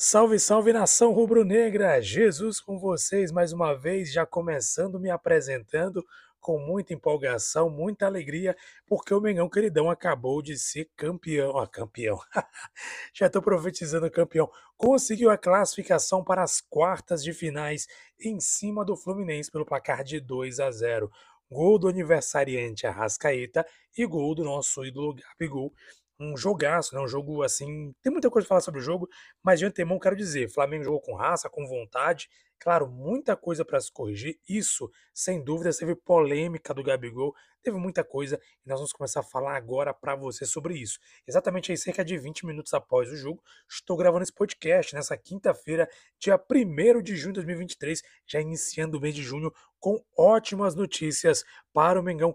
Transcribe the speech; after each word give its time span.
Salve, 0.00 0.38
salve 0.38 0.72
nação 0.72 1.12
rubro-negra! 1.12 2.00
Jesus 2.00 2.60
com 2.60 2.78
vocês 2.78 3.32
mais 3.32 3.52
uma 3.52 3.74
vez, 3.74 4.12
já 4.12 4.24
começando 4.24 5.00
me 5.00 5.10
apresentando 5.10 6.06
com 6.38 6.56
muita 6.56 6.94
empolgação, 6.94 7.68
muita 7.68 8.06
alegria, 8.06 8.56
porque 8.86 9.12
o 9.12 9.20
Mengão 9.20 9.48
queridão 9.48 9.90
acabou 9.90 10.40
de 10.40 10.56
ser 10.56 10.88
campeão. 10.96 11.50
Ó, 11.52 11.66
campeão. 11.66 12.16
já 13.12 13.26
estou 13.26 13.42
profetizando 13.42 14.08
campeão. 14.08 14.48
Conseguiu 14.76 15.30
a 15.30 15.36
classificação 15.36 16.22
para 16.22 16.44
as 16.44 16.60
quartas 16.60 17.20
de 17.20 17.32
finais 17.32 17.88
em 18.20 18.38
cima 18.38 18.84
do 18.84 18.96
Fluminense 18.96 19.50
pelo 19.50 19.66
placar 19.66 20.04
de 20.04 20.20
2 20.20 20.60
a 20.60 20.70
0. 20.70 21.10
Gol 21.50 21.76
do 21.76 21.88
aniversariante 21.88 22.86
Arrascaeta 22.86 23.66
e 23.96 24.06
gol 24.06 24.32
do 24.36 24.44
nosso 24.44 24.84
ídolo 24.84 25.16
Gabigol 25.16 25.72
um 26.20 26.36
jogaço, 26.36 26.94
né? 26.94 27.00
Um 27.00 27.08
jogo 27.08 27.42
assim. 27.42 27.92
Tem 28.02 28.12
muita 28.12 28.30
coisa 28.30 28.46
para 28.46 28.50
falar 28.50 28.60
sobre 28.60 28.80
o 28.80 28.82
jogo, 28.84 29.08
mas 29.42 29.58
de 29.58 29.66
antemão 29.66 29.98
quero 29.98 30.16
dizer: 30.16 30.50
Flamengo 30.50 30.84
jogou 30.84 31.00
com 31.00 31.14
raça, 31.14 31.48
com 31.50 31.66
vontade. 31.66 32.28
Claro, 32.60 32.88
muita 32.88 33.36
coisa 33.36 33.64
para 33.64 33.80
se 33.80 33.90
corrigir. 33.92 34.38
Isso, 34.48 34.90
sem 35.14 35.42
dúvida, 35.42 35.70
teve 35.72 35.94
polêmica 35.94 36.74
do 36.74 36.82
Gabigol, 36.82 37.34
teve 37.62 37.76
muita 37.76 38.02
coisa 38.02 38.40
e 38.64 38.68
nós 38.68 38.78
vamos 38.78 38.92
começar 38.92 39.20
a 39.20 39.22
falar 39.22 39.56
agora 39.56 39.94
para 39.94 40.16
você 40.16 40.44
sobre 40.44 40.74
isso. 40.74 40.98
Exatamente 41.26 41.70
aí, 41.70 41.78
cerca 41.78 42.04
de 42.04 42.18
20 42.18 42.46
minutos 42.46 42.74
após 42.74 43.10
o 43.10 43.16
jogo, 43.16 43.42
estou 43.68 43.96
gravando 43.96 44.24
esse 44.24 44.32
podcast 44.32 44.94
nessa 44.94 45.16
quinta-feira, 45.16 45.88
dia 46.18 46.36
1 46.36 47.02
de 47.02 47.16
junho 47.16 47.32
de 47.32 47.40
2023, 47.40 48.02
já 48.26 48.40
iniciando 48.40 48.98
o 48.98 49.00
mês 49.00 49.14
de 49.14 49.22
junho 49.22 49.52
com 49.78 50.02
ótimas 50.16 50.74
notícias 50.74 51.44
para 51.72 52.00
o 52.00 52.02
Mengão 52.02 52.34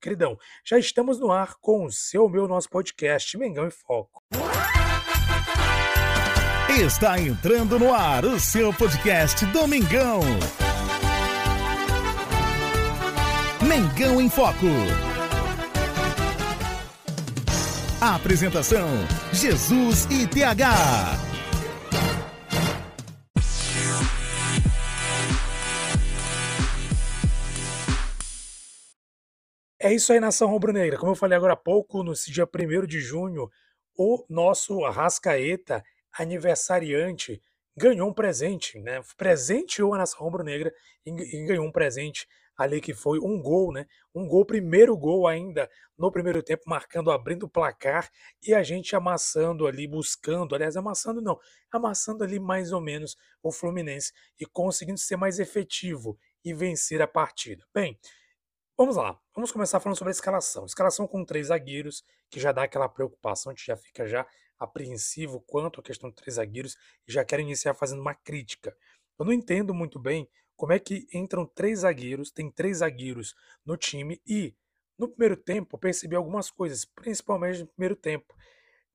queridão. 0.00 0.38
Já 0.64 0.78
estamos 0.78 1.18
no 1.18 1.32
ar 1.32 1.56
com 1.60 1.84
o 1.84 1.90
seu, 1.90 2.28
meu, 2.28 2.46
nosso 2.46 2.70
podcast 2.70 3.36
Mengão 3.36 3.66
em 3.66 3.70
Foco. 3.70 4.22
Está 6.76 7.20
entrando 7.20 7.78
no 7.78 7.94
ar 7.94 8.24
o 8.24 8.40
seu 8.40 8.74
podcast 8.74 9.46
Domingão. 9.46 10.20
Mengão 13.62 14.20
em 14.20 14.28
Foco. 14.28 14.66
A 18.00 18.16
apresentação: 18.16 18.88
Jesus 19.32 20.06
e 20.06 20.26
TH. 20.26 20.74
É 29.80 29.94
isso 29.94 30.12
aí, 30.12 30.18
nação 30.18 30.48
rubro-negra. 30.48 30.98
Como 30.98 31.12
eu 31.12 31.16
falei 31.16 31.38
agora 31.38 31.52
há 31.52 31.56
pouco, 31.56 32.02
no 32.02 32.12
dia 32.14 32.48
1 32.52 32.84
de 32.84 32.98
junho, 32.98 33.48
o 33.96 34.24
nosso 34.28 34.84
Arrascaeta 34.84 35.84
aniversariante 36.18 37.42
ganhou 37.76 38.08
um 38.08 38.14
presente, 38.14 38.78
né? 38.80 39.00
Presenteou 39.16 39.94
a 39.94 39.98
nação 39.98 40.20
rubro-negra 40.20 40.72
e, 41.04 41.10
e 41.10 41.46
ganhou 41.46 41.66
um 41.66 41.72
presente 41.72 42.26
ali 42.56 42.80
que 42.80 42.94
foi 42.94 43.18
um 43.18 43.40
gol, 43.42 43.72
né? 43.72 43.86
Um 44.14 44.26
gol, 44.26 44.44
primeiro 44.44 44.96
gol 44.96 45.26
ainda 45.26 45.68
no 45.98 46.10
primeiro 46.10 46.42
tempo, 46.42 46.62
marcando, 46.66 47.10
abrindo 47.10 47.44
o 47.44 47.48
placar 47.48 48.08
e 48.42 48.54
a 48.54 48.62
gente 48.62 48.94
amassando 48.94 49.66
ali, 49.66 49.86
buscando, 49.86 50.54
aliás, 50.54 50.76
amassando 50.76 51.20
não, 51.20 51.38
amassando 51.70 52.22
ali 52.22 52.38
mais 52.38 52.72
ou 52.72 52.80
menos 52.80 53.16
o 53.42 53.50
Fluminense 53.50 54.12
e 54.38 54.46
conseguindo 54.46 54.98
ser 54.98 55.16
mais 55.16 55.38
efetivo 55.38 56.18
e 56.44 56.54
vencer 56.54 57.02
a 57.02 57.08
partida. 57.08 57.64
Bem, 57.74 57.98
vamos 58.76 58.96
lá, 58.96 59.18
vamos 59.34 59.50
começar 59.50 59.80
falando 59.80 59.98
sobre 59.98 60.10
a 60.10 60.16
escalação. 60.16 60.64
Escalação 60.64 61.06
com 61.06 61.24
três 61.24 61.48
zagueiros, 61.48 62.04
que 62.30 62.38
já 62.38 62.52
dá 62.52 62.64
aquela 62.64 62.88
preocupação, 62.88 63.50
a 63.50 63.54
gente 63.54 63.66
já 63.66 63.76
fica 63.76 64.06
já 64.06 64.26
apreensivo 64.58 65.40
quanto 65.40 65.80
à 65.80 65.82
questão 65.82 66.10
de 66.10 66.16
três 66.16 66.34
zagueiros 66.34 66.76
e 67.06 67.12
já 67.12 67.24
quero 67.24 67.42
iniciar 67.42 67.74
fazendo 67.74 68.00
uma 68.00 68.14
crítica. 68.14 68.76
Eu 69.18 69.24
não 69.24 69.32
entendo 69.32 69.74
muito 69.74 69.98
bem 69.98 70.28
como 70.56 70.72
é 70.72 70.78
que 70.78 71.06
entram 71.12 71.46
três 71.46 71.80
zagueiros, 71.80 72.30
tem 72.30 72.50
três 72.50 72.78
zagueiros 72.78 73.34
no 73.64 73.76
time 73.76 74.20
e 74.26 74.54
no 74.98 75.08
primeiro 75.08 75.36
tempo 75.36 75.74
eu 75.74 75.80
percebi 75.80 76.14
algumas 76.14 76.50
coisas, 76.50 76.84
principalmente 76.84 77.60
no 77.60 77.66
primeiro 77.66 77.96
tempo. 77.96 78.34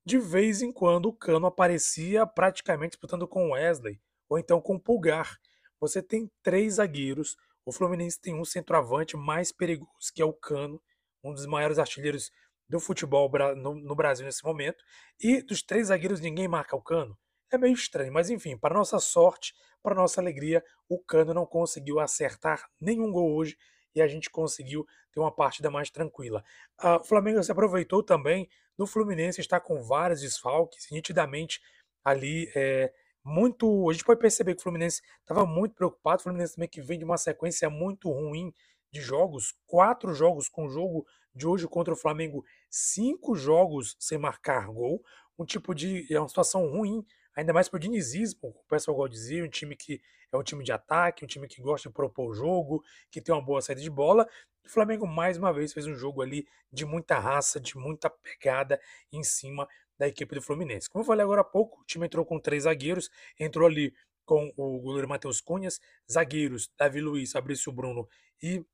De 0.04 0.18
vez 0.18 0.62
em 0.62 0.72
quando 0.72 1.06
o 1.06 1.12
Cano 1.12 1.46
aparecia 1.46 2.26
praticamente 2.26 2.92
disputando 2.92 3.28
com 3.28 3.48
o 3.48 3.52
Wesley 3.52 4.00
ou 4.28 4.38
então 4.38 4.60
com 4.60 4.76
o 4.76 4.80
Pulgar. 4.80 5.38
Você 5.78 6.02
tem 6.02 6.30
três 6.42 6.74
zagueiros, 6.74 7.36
o 7.64 7.72
Fluminense 7.72 8.20
tem 8.20 8.34
um 8.34 8.44
centroavante 8.44 9.16
mais 9.16 9.52
perigoso 9.52 10.12
que 10.14 10.22
é 10.22 10.24
o 10.24 10.32
Cano, 10.32 10.80
um 11.22 11.32
dos 11.34 11.46
maiores 11.46 11.78
artilheiros 11.78 12.30
do 12.70 12.78
futebol 12.78 13.30
no, 13.56 13.94
Brasil 13.96 14.24
nesse 14.24 14.44
momento. 14.44 14.82
E 15.20 15.42
dos 15.42 15.60
três 15.60 15.88
zagueiros, 15.88 16.20
ninguém 16.20 16.46
marca 16.46 16.76
o 16.76 16.80
Cano. 16.80 17.18
É 17.52 17.58
meio 17.58 17.74
estranho, 17.74 18.12
mas 18.12 18.30
enfim, 18.30 18.56
para 18.56 18.74
nossa 18.74 19.00
sorte, 19.00 19.52
para 19.82 19.94
nossa 19.94 20.20
alegria, 20.20 20.64
o 20.88 20.98
Cano 21.02 21.34
não 21.34 21.44
conseguiu 21.44 21.98
acertar 21.98 22.70
nenhum 22.80 23.10
gol 23.10 23.34
hoje 23.34 23.58
e 23.92 24.00
a 24.00 24.06
gente 24.06 24.30
conseguiu 24.30 24.86
ter 25.12 25.18
uma 25.18 25.34
partida 25.34 25.68
mais 25.68 25.90
tranquila. 25.90 26.44
Uh, 26.80 27.00
o 27.00 27.04
Flamengo 27.04 27.42
se 27.42 27.50
aproveitou 27.50 28.04
também 28.04 28.48
no 28.78 28.86
Fluminense, 28.86 29.40
está 29.40 29.58
com 29.58 29.82
vários 29.82 30.20
desfalques, 30.20 30.86
nitidamente 30.92 31.60
ali 32.04 32.50
é, 32.54 32.92
muito. 33.24 33.90
A 33.90 33.92
gente 33.92 34.04
pode 34.04 34.20
perceber 34.20 34.54
que 34.54 34.60
o 34.60 34.62
Fluminense 34.62 35.02
estava 35.20 35.44
muito 35.44 35.74
preocupado. 35.74 36.20
O 36.20 36.22
Fluminense 36.22 36.54
também 36.54 36.68
que 36.68 36.80
vem 36.80 37.00
de 37.00 37.04
uma 37.04 37.18
sequência 37.18 37.68
muito 37.68 38.08
ruim 38.08 38.54
de 38.92 39.00
jogos, 39.00 39.54
quatro 39.66 40.14
jogos 40.14 40.48
com 40.48 40.66
o 40.66 40.70
jogo 40.70 41.04
de 41.34 41.46
hoje 41.46 41.66
contra 41.68 41.94
o 41.94 41.96
Flamengo, 41.96 42.44
cinco 42.70 43.34
jogos 43.34 43.96
sem 43.98 44.16
marcar 44.16 44.66
gol, 44.68 45.02
um 45.38 45.44
tipo 45.44 45.74
de. 45.74 46.06
É 46.12 46.18
uma 46.18 46.28
situação 46.28 46.66
ruim, 46.70 47.04
ainda 47.36 47.52
mais 47.52 47.68
para 47.68 47.76
o 47.76 47.80
dinizismo, 47.80 48.48
o 48.50 48.68
pessoal 48.68 48.96
gosta 48.96 49.10
de 49.10 49.16
dizer, 49.16 49.44
um 49.44 49.48
time 49.48 49.74
que 49.74 50.00
é 50.32 50.36
um 50.36 50.42
time 50.42 50.62
de 50.62 50.70
ataque, 50.70 51.24
um 51.24 51.28
time 51.28 51.48
que 51.48 51.60
gosta 51.60 51.88
de 51.88 51.94
propor 51.94 52.30
o 52.30 52.34
jogo, 52.34 52.84
que 53.10 53.20
tem 53.20 53.34
uma 53.34 53.42
boa 53.42 53.60
saída 53.60 53.80
de 53.80 53.90
bola. 53.90 54.28
O 54.64 54.68
Flamengo, 54.68 55.06
mais 55.06 55.36
uma 55.36 55.52
vez, 55.52 55.72
fez 55.72 55.86
um 55.86 55.94
jogo 55.94 56.22
ali 56.22 56.46
de 56.72 56.84
muita 56.84 57.18
raça, 57.18 57.58
de 57.58 57.76
muita 57.76 58.08
pegada 58.08 58.80
em 59.12 59.24
cima 59.24 59.66
da 59.98 60.06
equipe 60.06 60.34
do 60.34 60.40
Fluminense. 60.40 60.88
Como 60.88 61.02
eu 61.02 61.06
falei 61.06 61.24
agora 61.24 61.40
há 61.40 61.44
pouco, 61.44 61.80
o 61.80 61.84
time 61.84 62.06
entrou 62.06 62.24
com 62.24 62.38
três 62.38 62.62
zagueiros, 62.62 63.10
entrou 63.38 63.66
ali 63.66 63.92
com 64.24 64.52
o 64.56 64.78
goleiro 64.78 65.08
Matheus 65.08 65.40
Cunhas, 65.40 65.80
zagueiros 66.10 66.70
Davi 66.78 67.00
Luiz, 67.00 67.32
Fabrício 67.32 67.72
Bruno 67.72 68.08
e 68.42 68.64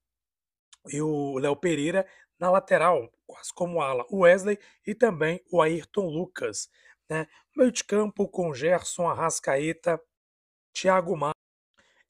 e 0.89 1.03
o 1.03 1.39
Léo 1.39 1.57
Pereira 1.57 2.07
na 2.39 2.51
lateral, 2.51 3.11
quase 3.27 3.53
como 3.55 3.81
ala, 3.81 4.05
o 4.11 4.21
Wesley 4.21 4.59
e 4.87 4.95
também 4.95 5.43
o 5.51 5.61
Ayrton 5.61 6.07
Lucas. 6.07 6.69
Né? 7.09 7.27
Meio 7.57 7.73
de 7.73 7.85
campo 7.85 8.29
com 8.29 8.53
Gerson, 8.53 9.09
Arrascaeta, 9.09 10.01
Thiago 10.73 11.17
Mar, 11.17 11.33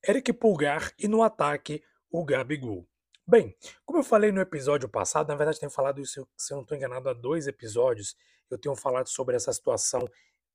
Eric 0.06 0.32
Pulgar 0.32 0.92
e 0.98 1.08
no 1.08 1.22
ataque 1.22 1.82
o 2.10 2.24
Gabigol. 2.24 2.86
Bem, 3.26 3.56
como 3.84 3.98
eu 3.98 4.04
falei 4.04 4.30
no 4.30 4.40
episódio 4.40 4.88
passado, 4.88 5.28
na 5.28 5.34
verdade 5.34 5.58
tenho 5.58 5.70
falado 5.70 6.00
isso, 6.00 6.26
se 6.36 6.52
eu 6.52 6.56
não 6.56 6.62
estou 6.62 6.76
enganado, 6.76 7.08
há 7.08 7.12
dois 7.12 7.48
episódios, 7.48 8.16
eu 8.48 8.56
tenho 8.56 8.76
falado 8.76 9.08
sobre 9.08 9.34
essa 9.34 9.52
situação 9.52 10.08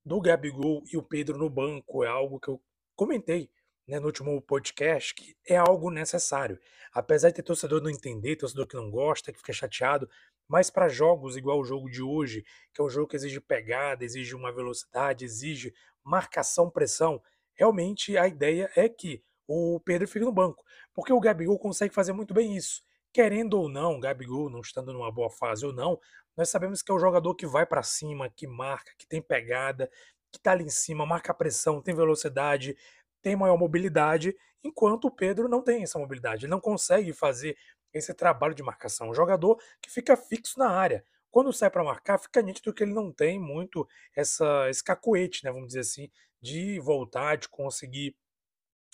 do 0.04 0.20
Gabigol 0.20 0.82
e 0.90 0.96
o 0.96 1.02
Pedro 1.02 1.36
no 1.36 1.50
banco, 1.50 2.02
é 2.02 2.08
algo 2.08 2.40
que 2.40 2.48
eu 2.48 2.60
comentei 2.96 3.50
né, 3.92 4.00
no 4.00 4.06
último 4.06 4.40
podcast, 4.40 5.14
que 5.14 5.36
é 5.46 5.54
algo 5.54 5.90
necessário. 5.90 6.58
Apesar 6.94 7.28
de 7.28 7.34
ter 7.34 7.42
torcedor 7.42 7.82
não 7.82 7.90
entender, 7.90 8.36
torcedor 8.36 8.66
que 8.66 8.74
não 8.74 8.90
gosta, 8.90 9.30
que 9.30 9.38
fica 9.38 9.52
chateado, 9.52 10.08
mas 10.48 10.70
para 10.70 10.88
jogos 10.88 11.36
igual 11.36 11.60
o 11.60 11.64
jogo 11.64 11.90
de 11.90 12.02
hoje, 12.02 12.42
que 12.72 12.80
é 12.80 12.84
um 12.84 12.88
jogo 12.88 13.08
que 13.08 13.16
exige 13.16 13.38
pegada, 13.38 14.02
exige 14.02 14.34
uma 14.34 14.50
velocidade, 14.50 15.26
exige 15.26 15.74
marcação, 16.02 16.70
pressão, 16.70 17.22
realmente 17.52 18.16
a 18.16 18.26
ideia 18.26 18.70
é 18.74 18.88
que 18.88 19.22
o 19.46 19.78
Pedro 19.84 20.08
fique 20.08 20.24
no 20.24 20.32
banco, 20.32 20.64
porque 20.94 21.12
o 21.12 21.20
Gabigol 21.20 21.58
consegue 21.58 21.92
fazer 21.92 22.14
muito 22.14 22.32
bem 22.32 22.56
isso. 22.56 22.82
Querendo 23.12 23.60
ou 23.60 23.68
não, 23.68 24.00
Gabigol 24.00 24.48
não 24.48 24.60
estando 24.60 24.90
numa 24.94 25.12
boa 25.12 25.28
fase 25.28 25.66
ou 25.66 25.72
não, 25.72 26.00
nós 26.34 26.48
sabemos 26.48 26.80
que 26.80 26.90
é 26.90 26.94
o 26.94 26.98
jogador 26.98 27.34
que 27.34 27.46
vai 27.46 27.66
para 27.66 27.82
cima, 27.82 28.30
que 28.30 28.46
marca, 28.46 28.90
que 28.96 29.06
tem 29.06 29.20
pegada, 29.20 29.90
que 30.32 30.38
está 30.38 30.52
ali 30.52 30.64
em 30.64 30.70
cima, 30.70 31.04
marca 31.04 31.34
pressão, 31.34 31.82
tem 31.82 31.94
velocidade, 31.94 32.74
tem 33.22 33.36
maior 33.36 33.56
mobilidade, 33.56 34.36
enquanto 34.62 35.06
o 35.06 35.10
Pedro 35.10 35.48
não 35.48 35.62
tem 35.62 35.82
essa 35.82 35.98
mobilidade. 35.98 36.44
Ele 36.44 36.50
não 36.50 36.60
consegue 36.60 37.12
fazer 37.12 37.56
esse 37.92 38.12
trabalho 38.14 38.54
de 38.54 38.62
marcação. 38.62 39.10
Um 39.10 39.14
jogador 39.14 39.58
que 39.80 39.90
fica 39.90 40.16
fixo 40.16 40.58
na 40.58 40.70
área. 40.70 41.04
Quando 41.30 41.52
sai 41.52 41.70
para 41.70 41.84
marcar, 41.84 42.18
fica 42.18 42.42
nítido 42.42 42.74
que 42.74 42.82
ele 42.82 42.92
não 42.92 43.10
tem 43.10 43.40
muito 43.40 43.88
essa, 44.14 44.68
esse 44.68 44.84
cacoete, 44.84 45.44
né, 45.44 45.50
vamos 45.50 45.68
dizer 45.68 45.80
assim, 45.80 46.10
de 46.40 46.78
voltar, 46.80 47.36
de 47.36 47.48
conseguir 47.48 48.14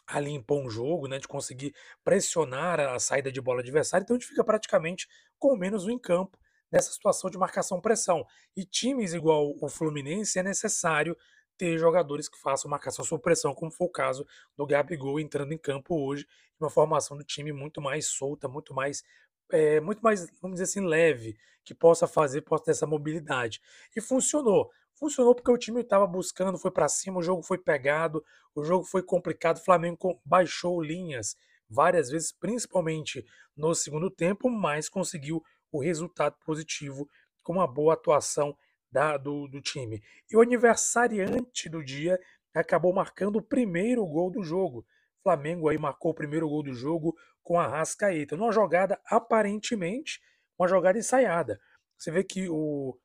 ali 0.07 0.31
impor 0.31 0.65
um 0.65 0.71
jogo, 0.71 1.09
né, 1.09 1.19
de 1.19 1.29
conseguir 1.29 1.75
pressionar 2.05 2.81
a 2.81 2.99
saída 2.99 3.31
de 3.31 3.41
bola 3.41 3.61
adversária. 3.61 4.05
Então 4.05 4.17
a 4.17 4.19
gente 4.19 4.29
fica 4.29 4.45
praticamente 4.45 5.09
com 5.39 5.57
menos 5.57 5.85
um 5.85 5.91
em 5.91 5.99
campo 5.99 6.39
nessa 6.71 6.93
situação 6.93 7.29
de 7.31 7.39
marcação-pressão. 7.39 8.25
E 8.57 8.65
times 8.65 9.15
igual 9.15 9.55
o 9.61 9.69
Fluminense 9.69 10.39
é 10.39 10.43
necessário 10.43 11.17
ter 11.59 11.77
jogadores 11.77 12.29
que 12.29 12.41
façam 12.41 12.71
marcação 12.71 13.05
sob 13.05 13.21
pressão, 13.21 13.55
como 13.55 13.71
foi 13.71 13.87
o 13.87 13.91
caso 13.91 14.27
do 14.57 14.65
Gabigol 14.65 15.19
entrando 15.21 15.53
em 15.53 15.59
campo 15.59 15.95
hoje, 16.07 16.27
uma 16.59 16.71
formação 16.71 17.17
do 17.17 17.25
time 17.25 17.53
muito 17.53 17.81
mais 17.81 18.07
solta, 18.07 18.49
muito 18.49 18.73
mais 18.73 19.03
é, 19.51 19.81
muito 19.81 20.01
mais, 20.01 20.31
vamos 20.41 20.61
dizer 20.61 20.65
assim, 20.65 20.87
leve, 20.87 21.37
que 21.65 21.75
possa 21.75 22.07
fazer, 22.07 22.43
possa 22.43 22.65
ter 22.65 22.71
essa 22.73 22.87
mobilidade. 22.87 23.61
E 23.97 24.01
funcionou. 24.01 24.71
Funcionou 24.95 25.35
porque 25.35 25.51
o 25.51 25.57
time 25.57 25.81
estava 25.81 26.07
buscando, 26.07 26.59
foi 26.59 26.71
para 26.71 26.89
cima, 26.89 27.19
o 27.19 27.23
jogo 27.23 27.43
foi 27.43 27.57
pegado, 27.57 28.25
o 28.55 28.65
jogo 28.65 28.85
foi 28.85 29.03
complicado, 29.03 29.57
o 29.57 29.65
Flamengo 29.65 30.21
baixou 30.25 30.83
linhas 30.83 31.37
várias 31.69 32.11
vezes, 32.11 32.33
principalmente 32.33 33.25
no 33.57 33.75
segundo 33.75 34.11
tempo, 34.11 34.51
mas 34.51 34.89
conseguiu 34.89 35.43
o 35.71 35.81
resultado 35.81 36.37
positivo 36.45 37.09
com 37.43 37.55
uma 37.55 37.67
boa 37.67 37.95
atuação 37.95 38.57
da, 38.91 39.17
do, 39.17 39.47
do 39.49 39.61
time. 39.61 40.03
E 40.31 40.37
o 40.37 40.41
aniversariante 40.41 41.69
do 41.69 41.85
dia 41.85 42.19
acabou 42.55 42.93
marcando 42.93 43.37
o 43.37 43.43
primeiro 43.43 44.05
gol 44.07 44.31
do 44.31 44.43
jogo. 44.43 44.81
O 45.21 45.23
Flamengo 45.23 45.69
aí 45.69 45.79
marcou 45.79 46.13
o 46.13 46.15
primeiro 46.15 46.49
gol 46.49 46.63
do 46.63 46.73
jogo 46.73 47.15
com 47.43 47.59
a 47.59 47.67
Rascaeta, 47.67 48.37
numa 48.37 48.53
jogada 48.53 49.01
aparentemente 49.07 50.21
uma 50.59 50.69
jogada 50.69 50.99
ensaiada. 50.99 51.61
Você 51.97 52.11
vê 52.11 52.25
que 52.25 52.49
o, 52.49 52.99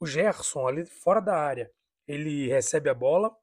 o 0.00 0.06
Gerson 0.06 0.66
ali 0.66 0.86
fora 0.86 1.20
da 1.20 1.36
área, 1.36 1.70
ele 2.06 2.48
recebe 2.48 2.88
a 2.88 2.94
bola, 2.94 3.34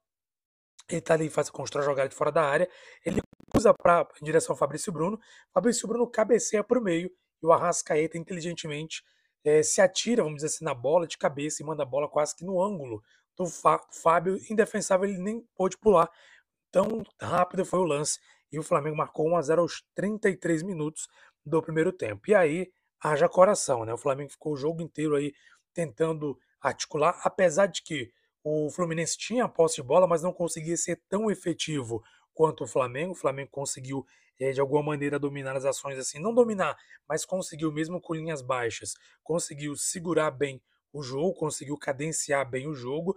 ele 0.88 1.00
tá 1.00 1.14
ali 1.14 1.28
faz 1.28 1.50
constrói 1.50 1.84
a 1.84 1.86
jogada 1.86 2.08
de 2.08 2.14
fora 2.14 2.32
da 2.32 2.42
área, 2.42 2.68
ele 3.04 3.20
usa 3.54 3.72
para 3.74 4.08
em 4.20 4.24
direção 4.24 4.54
ao 4.54 4.58
Fabrício 4.58 4.92
Bruno, 4.92 5.20
Fabrício 5.52 5.86
Bruno 5.86 6.10
cabeceia 6.10 6.64
para 6.64 6.78
o 6.78 6.82
meio 6.82 7.10
e 7.42 7.46
o 7.46 7.52
Arrascaeta 7.52 8.18
inteligentemente 8.18 9.02
é, 9.44 9.62
se 9.62 9.80
atira, 9.80 10.22
vamos 10.22 10.36
dizer 10.36 10.48
assim, 10.48 10.64
na 10.64 10.74
bola 10.74 11.06
de 11.06 11.18
cabeça 11.18 11.62
e 11.62 11.66
manda 11.66 11.82
a 11.82 11.86
bola 11.86 12.08
quase 12.08 12.34
que 12.36 12.44
no 12.44 12.62
ângulo 12.62 13.02
do 13.36 13.46
Fábio, 13.46 14.38
indefensável, 14.50 15.08
ele 15.08 15.18
nem 15.18 15.40
pôde 15.54 15.78
pular. 15.78 16.10
Tão 16.70 17.02
rápido 17.20 17.64
foi 17.64 17.78
o 17.78 17.84
lance 17.84 18.18
e 18.52 18.58
o 18.58 18.62
Flamengo 18.62 18.96
marcou 18.96 19.28
1 19.28 19.36
a 19.36 19.42
0 19.42 19.62
aos 19.62 19.82
33 19.94 20.62
minutos 20.62 21.08
do 21.44 21.62
primeiro 21.62 21.92
tempo. 21.92 22.28
E 22.28 22.34
aí 22.34 22.70
haja 23.02 23.28
coração, 23.28 23.84
né? 23.84 23.94
O 23.94 23.98
Flamengo 23.98 24.30
ficou 24.30 24.52
o 24.52 24.56
jogo 24.56 24.82
inteiro 24.82 25.14
aí 25.16 25.32
tentando 25.72 26.38
articular, 26.60 27.18
apesar 27.24 27.66
de 27.66 27.82
que 27.82 28.12
o 28.44 28.70
Fluminense 28.70 29.16
tinha 29.16 29.48
posse 29.48 29.76
de 29.76 29.82
bola, 29.82 30.06
mas 30.06 30.22
não 30.22 30.32
conseguia 30.32 30.76
ser 30.76 31.00
tão 31.08 31.30
efetivo 31.30 32.02
quanto 32.34 32.64
o 32.64 32.66
Flamengo. 32.66 33.12
O 33.12 33.16
Flamengo 33.16 33.50
conseguiu, 33.50 34.04
é, 34.40 34.52
de 34.52 34.60
alguma 34.60 34.82
maneira, 34.82 35.18
dominar 35.18 35.54
as 35.54 35.66
ações 35.66 35.98
assim. 35.98 36.18
Não 36.18 36.34
dominar, 36.34 36.76
mas 37.06 37.26
conseguiu, 37.26 37.70
mesmo 37.70 38.00
com 38.00 38.14
linhas 38.14 38.40
baixas, 38.40 38.94
conseguiu 39.22 39.76
segurar 39.76 40.30
bem 40.30 40.60
o 40.92 41.02
jogo, 41.02 41.34
conseguiu 41.34 41.76
cadenciar 41.76 42.48
bem 42.48 42.66
o 42.66 42.74
jogo. 42.74 43.14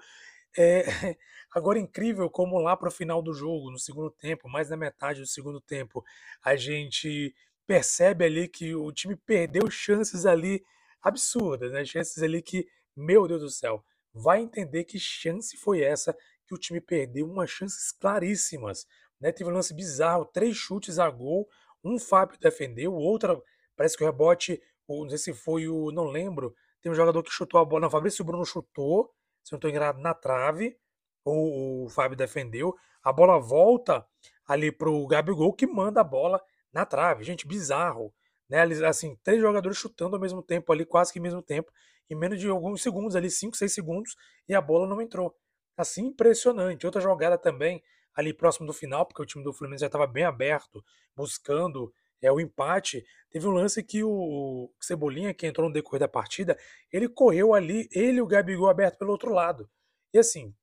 É, 0.58 0.84
agora, 1.56 1.80
incrível 1.80 2.30
como 2.30 2.60
lá 2.60 2.76
para 2.76 2.90
o 2.90 2.92
final 2.92 3.22
do 3.22 3.34
jogo, 3.34 3.72
no 3.72 3.80
segundo 3.80 4.12
tempo, 4.12 4.50
mais 4.50 4.68
da 4.68 4.78
metade 4.78 5.22
do 5.22 5.28
segundo 5.28 5.62
tempo, 5.62 6.04
a 6.44 6.56
gente 6.58 7.34
percebe 7.66 8.26
ali 8.26 8.48
que 8.50 8.76
o 8.76 8.92
time 8.92 9.16
perdeu 9.16 9.70
chances 9.72 10.26
ali 10.26 10.62
absurdas, 11.02 11.72
né? 11.72 11.86
Chances 11.86 12.22
ali 12.22 12.42
que, 12.42 12.68
meu 12.96 13.28
Deus 13.28 13.42
do 13.42 13.50
céu, 13.50 13.84
vai 14.14 14.42
entender 14.42 14.84
que 14.84 15.00
chance 15.00 15.56
foi 15.58 15.82
essa 15.82 16.16
que 16.46 16.54
o 16.54 16.58
time 16.58 16.82
perdeu, 16.82 17.26
umas 17.26 17.50
chances 17.50 17.92
claríssimas, 17.92 18.86
né? 19.24 19.32
Teve 19.32 19.50
um 19.50 19.54
lance 19.54 19.74
bizarro, 19.74 20.26
três 20.26 20.58
chutes 20.58 21.00
a 21.00 21.10
gol, 21.10 21.48
um 21.82 21.98
Fábio 21.98 22.38
defendeu, 22.38 22.94
o 22.94 22.98
outro, 22.98 23.42
parece 23.74 23.96
que 23.96 24.04
o 24.04 24.06
rebote, 24.06 24.62
não 24.88 25.08
sei 25.08 25.18
se 25.18 25.34
foi 25.34 25.70
o, 25.70 25.92
não 25.92 26.08
lembro, 26.08 26.54
tem 26.82 26.92
um 26.92 26.96
jogador 26.96 27.24
que 27.24 27.32
chutou 27.32 27.62
a 27.62 27.64
bola, 27.64 27.82
não, 27.82 27.88
o 27.88 27.92
Fabrício 27.92 28.26
Bruno 28.26 28.46
chutou, 28.46 29.10
se 29.42 29.54
não 29.54 29.58
estou 29.58 29.70
enganado, 29.70 30.02
na 30.02 30.14
trave, 30.14 30.78
o, 31.24 31.86
o 31.86 31.90
Fábio 31.90 32.18
defendeu, 32.18 32.76
a 33.02 33.14
bola 33.14 33.40
volta 33.40 34.06
ali 34.46 34.74
pro 34.74 35.08
Gabigol 35.08 35.54
que 35.54 35.66
manda 35.66 36.02
a 36.02 36.04
bola 36.04 36.42
na 36.72 36.86
trave. 36.86 37.24
Gente, 37.24 37.48
bizarro. 37.48 38.14
Né? 38.50 38.62
Assim, 38.86 39.16
três 39.24 39.40
jogadores 39.40 39.78
chutando 39.78 40.18
ao 40.18 40.22
mesmo 40.22 40.44
tempo 40.44 40.72
ali, 40.74 40.86
quase 40.86 41.14
que 41.14 41.20
ao 41.20 41.24
mesmo 41.24 41.42
tempo, 41.42 41.72
em 42.10 42.16
menos 42.16 42.40
de 42.40 42.50
alguns 42.50 42.82
segundos 42.82 43.16
ali, 43.16 43.30
5, 43.30 43.56
6 43.56 43.74
segundos, 43.74 44.16
e 44.48 44.54
a 44.54 44.60
bola 44.60 44.86
não 44.86 45.02
entrou. 45.02 45.34
Assim, 45.78 46.08
impressionante. 46.08 46.86
Outra 46.86 47.02
jogada 47.02 47.38
também, 47.38 47.82
ali 48.16 48.34
próximo 48.34 48.68
do 48.68 48.74
final, 48.74 49.06
porque 49.06 49.22
o 49.22 49.26
time 49.26 49.44
do 49.44 49.54
Fluminense 49.54 49.82
já 49.82 49.88
estava 49.88 50.08
bem 50.08 50.24
aberto, 50.24 50.84
buscando 51.16 51.94
é, 52.22 52.32
o 52.32 52.40
empate. 52.40 53.06
Teve 53.30 53.48
um 53.48 53.52
lance 53.52 53.84
que 53.84 54.04
o 54.04 54.72
Cebolinha, 54.80 55.34
que 55.34 55.46
entrou 55.46 55.68
no 55.68 55.74
decorrer 55.74 56.00
da 56.00 56.08
partida, 56.08 56.58
ele 56.92 57.10
correu 57.10 57.54
ali, 57.54 57.88
ele 57.92 58.18
e 58.18 58.22
o 58.22 58.28
Gabigol 58.28 58.70
aberto 58.70 58.98
pelo 58.98 59.12
outro 59.12 59.32
lado. 59.32 59.70
E 60.14 60.20
assim, 60.20 60.54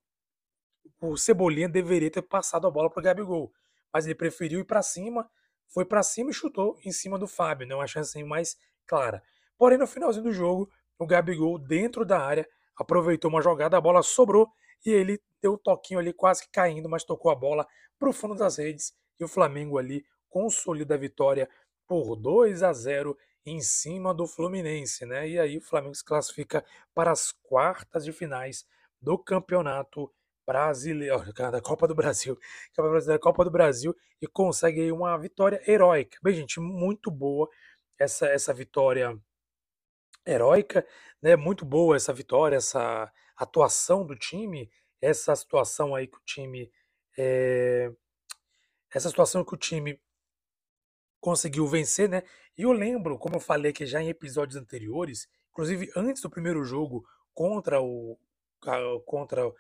o 1.00 1.16
Cebolinha 1.16 1.68
deveria 1.68 2.10
ter 2.10 2.22
passado 2.22 2.66
a 2.66 2.70
bola 2.70 2.90
para 2.90 3.00
o 3.00 3.02
Gabigol, 3.02 3.52
mas 3.92 4.06
ele 4.06 4.14
preferiu 4.14 4.60
ir 4.60 4.64
para 4.64 4.82
cima, 4.82 5.28
foi 5.68 5.84
para 5.84 6.02
cima 6.02 6.30
e 6.30 6.34
chutou 6.34 6.78
em 6.84 6.92
cima 6.92 7.18
do 7.18 7.26
Fábio, 7.26 7.66
né? 7.66 7.74
uma 7.74 7.86
chance 7.86 8.22
mais 8.24 8.56
clara. 8.86 9.22
Porém, 9.58 9.78
no 9.78 9.86
finalzinho 9.86 10.24
do 10.24 10.32
jogo, 10.32 10.70
o 10.98 11.06
Gabigol, 11.06 11.58
dentro 11.58 12.04
da 12.04 12.20
área, 12.20 12.48
aproveitou 12.76 13.30
uma 13.30 13.42
jogada, 13.42 13.76
a 13.76 13.80
bola 13.80 14.02
sobrou 14.02 14.50
e 14.84 14.90
ele 14.90 15.20
deu 15.42 15.54
um 15.54 15.58
toquinho 15.58 16.00
ali, 16.00 16.12
quase 16.12 16.42
que 16.42 16.50
caindo, 16.50 16.88
mas 16.88 17.04
tocou 17.04 17.30
a 17.30 17.34
bola 17.34 17.66
para 17.98 18.08
o 18.08 18.12
fundo 18.12 18.34
das 18.34 18.58
redes 18.58 18.94
e 19.18 19.24
o 19.24 19.28
Flamengo 19.28 19.78
ali 19.78 20.04
consolida 20.28 20.94
a 20.94 20.98
vitória 20.98 21.48
por 21.86 22.16
2 22.16 22.62
a 22.62 22.72
0 22.72 23.16
em 23.44 23.60
cima 23.60 24.14
do 24.14 24.26
Fluminense, 24.26 25.04
né? 25.06 25.28
E 25.28 25.38
aí 25.38 25.58
o 25.58 25.62
Flamengo 25.62 25.94
se 25.94 26.04
classifica 26.04 26.64
para 26.94 27.10
as 27.10 27.32
quartas 27.32 28.04
de 28.04 28.12
finais 28.12 28.66
do 29.00 29.18
Campeonato 29.18 30.12
brasileiro, 30.46 31.24
da 31.34 31.60
Copa 31.60 31.86
do 31.88 31.94
Brasil, 31.94 32.38
Copa 33.20 33.44
do 33.44 33.50
Brasil 33.50 33.94
e 34.20 34.26
consegue 34.26 34.80
aí 34.80 34.92
uma 34.92 35.16
vitória 35.16 35.60
heróica. 35.66 36.18
Bem, 36.22 36.34
gente, 36.34 36.60
muito 36.60 37.10
boa 37.10 37.48
essa 37.98 38.26
essa 38.26 38.52
vitória 38.52 39.18
heróica, 40.26 40.86
né? 41.22 41.36
Muito 41.36 41.64
boa 41.64 41.96
essa 41.96 42.12
vitória, 42.12 42.56
essa 42.56 43.10
atuação 43.42 44.04
do 44.06 44.16
time, 44.16 44.70
essa 45.00 45.34
situação 45.34 45.94
aí 45.94 46.06
que 46.06 46.16
o 46.16 46.22
time 46.24 46.70
é, 47.18 47.92
essa 48.92 49.08
situação 49.08 49.44
que 49.44 49.54
o 49.54 49.58
time 49.58 50.00
conseguiu 51.20 51.66
vencer, 51.66 52.08
né? 52.08 52.22
E 52.56 52.62
eu 52.62 52.72
lembro, 52.72 53.18
como 53.18 53.36
eu 53.36 53.40
falei 53.40 53.70
aqui 53.70 53.86
já 53.86 54.02
em 54.02 54.08
episódios 54.08 54.56
anteriores, 54.56 55.28
inclusive 55.50 55.90
antes 55.94 56.22
do 56.22 56.30
primeiro 56.30 56.64
jogo 56.64 57.04
contra 57.34 57.80
o 57.80 58.18
contra 59.06 59.50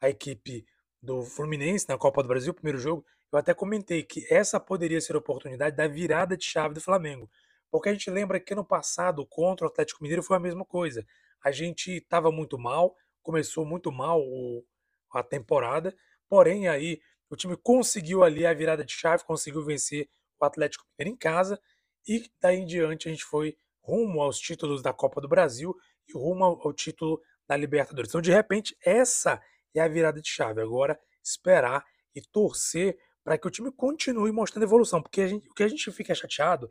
a 0.00 0.08
equipe 0.08 0.64
do 1.02 1.22
Fluminense 1.22 1.88
na 1.88 1.98
Copa 1.98 2.22
do 2.22 2.28
Brasil, 2.28 2.54
primeiro 2.54 2.78
jogo, 2.78 3.04
eu 3.32 3.38
até 3.38 3.52
comentei 3.52 4.04
que 4.04 4.24
essa 4.32 4.60
poderia 4.60 5.00
ser 5.00 5.16
a 5.16 5.18
oportunidade 5.18 5.76
da 5.76 5.88
virada 5.88 6.36
de 6.36 6.44
chave 6.44 6.74
do 6.74 6.80
Flamengo. 6.80 7.28
Porque 7.68 7.88
a 7.88 7.92
gente 7.92 8.08
lembra 8.08 8.38
que 8.38 8.54
no 8.54 8.64
passado, 8.64 9.26
contra 9.26 9.66
o 9.66 9.68
Atlético 9.68 10.02
Mineiro, 10.02 10.22
foi 10.22 10.36
a 10.36 10.40
mesma 10.40 10.64
coisa. 10.64 11.04
A 11.42 11.50
gente 11.50 11.90
estava 11.96 12.30
muito 12.30 12.56
mal, 12.56 12.94
começou 13.24 13.64
muito 13.64 13.90
mal 13.90 14.20
o, 14.20 14.64
a 15.12 15.22
temporada, 15.22 15.96
porém 16.28 16.68
aí 16.68 17.00
o 17.28 17.34
time 17.34 17.56
conseguiu 17.56 18.22
ali 18.22 18.46
a 18.46 18.54
virada 18.54 18.84
de 18.84 18.92
chave, 18.92 19.24
conseguiu 19.24 19.64
vencer 19.64 20.08
o 20.40 20.44
Atlético 20.44 20.84
Mineiro 20.96 21.16
em 21.16 21.18
casa, 21.18 21.60
e 22.06 22.30
daí 22.40 22.58
em 22.58 22.66
diante 22.66 23.08
a 23.08 23.10
gente 23.10 23.24
foi 23.24 23.56
rumo 23.80 24.20
aos 24.20 24.38
títulos 24.38 24.82
da 24.82 24.92
Copa 24.92 25.20
do 25.20 25.28
Brasil 25.28 25.74
e 26.06 26.12
rumo 26.12 26.44
ao, 26.44 26.68
ao 26.68 26.72
título 26.72 27.20
da 27.48 27.56
Libertadores. 27.56 28.10
Então, 28.10 28.20
de 28.20 28.30
repente, 28.30 28.76
essa 28.84 29.42
é 29.74 29.80
a 29.80 29.88
virada 29.88 30.20
de 30.20 30.28
chave. 30.28 30.60
Agora, 30.60 30.98
esperar 31.22 31.84
e 32.14 32.20
torcer 32.20 32.96
para 33.22 33.38
que 33.38 33.46
o 33.46 33.50
time 33.50 33.72
continue 33.72 34.30
mostrando 34.30 34.64
evolução, 34.64 35.02
porque 35.02 35.26
gente, 35.26 35.48
o 35.48 35.54
que 35.54 35.62
a 35.62 35.68
gente 35.68 35.90
fica 35.90 36.14
chateado 36.14 36.70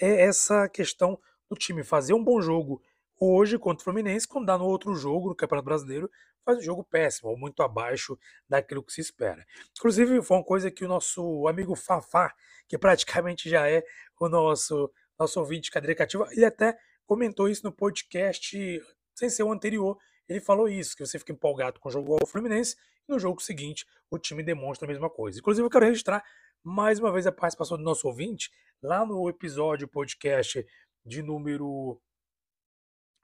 é 0.00 0.22
essa 0.22 0.68
questão 0.68 1.20
do 1.48 1.56
time 1.56 1.84
fazer 1.84 2.14
um 2.14 2.24
bom 2.24 2.40
jogo 2.40 2.82
hoje 3.20 3.58
contra 3.58 3.82
o 3.82 3.84
Fluminense, 3.84 4.26
quando 4.26 4.46
dá 4.46 4.56
no 4.56 4.64
outro 4.64 4.94
jogo, 4.94 5.28
no 5.28 5.36
Campeonato 5.36 5.66
Brasileiro, 5.66 6.10
faz 6.42 6.58
um 6.58 6.62
jogo 6.62 6.82
péssimo, 6.82 7.28
ou 7.30 7.38
muito 7.38 7.62
abaixo 7.62 8.18
daquilo 8.48 8.82
que 8.82 8.92
se 8.92 9.02
espera. 9.02 9.44
Inclusive, 9.76 10.22
foi 10.22 10.38
uma 10.38 10.44
coisa 10.44 10.70
que 10.70 10.84
o 10.84 10.88
nosso 10.88 11.46
amigo 11.46 11.76
Fafá, 11.76 12.34
que 12.66 12.78
praticamente 12.78 13.50
já 13.50 13.68
é 13.68 13.84
o 14.18 14.28
nosso, 14.28 14.90
nosso 15.18 15.38
ouvinte 15.38 15.64
de 15.64 15.70
cadeira 15.70 15.94
cativa, 15.94 16.26
ele 16.32 16.46
até 16.46 16.78
comentou 17.06 17.48
isso 17.48 17.64
no 17.64 17.72
podcast, 17.72 18.82
sem 19.14 19.28
ser 19.28 19.42
o 19.42 19.52
anterior, 19.52 19.98
ele 20.26 20.40
falou 20.40 20.68
isso, 20.68 20.96
que 20.96 21.04
você 21.04 21.18
fica 21.18 21.32
empolgado 21.32 21.78
com 21.78 21.88
o 21.88 21.92
jogo 21.92 22.16
ao 22.18 22.26
Fluminense 22.26 22.76
e 23.06 23.12
no 23.12 23.18
jogo 23.18 23.42
seguinte 23.42 23.84
o 24.10 24.18
time 24.18 24.42
demonstra 24.42 24.86
a 24.86 24.88
mesma 24.88 25.10
coisa. 25.10 25.38
Inclusive, 25.38 25.66
eu 25.66 25.70
quero 25.70 25.84
registrar 25.84 26.24
mais 26.62 26.98
uma 26.98 27.12
vez 27.12 27.26
a 27.26 27.32
participação 27.32 27.76
do 27.76 27.82
nosso 27.82 28.06
ouvinte 28.06 28.50
lá 28.82 29.04
no 29.04 29.28
episódio 29.28 29.88
podcast 29.88 30.64
de 31.04 31.22
número 31.22 32.00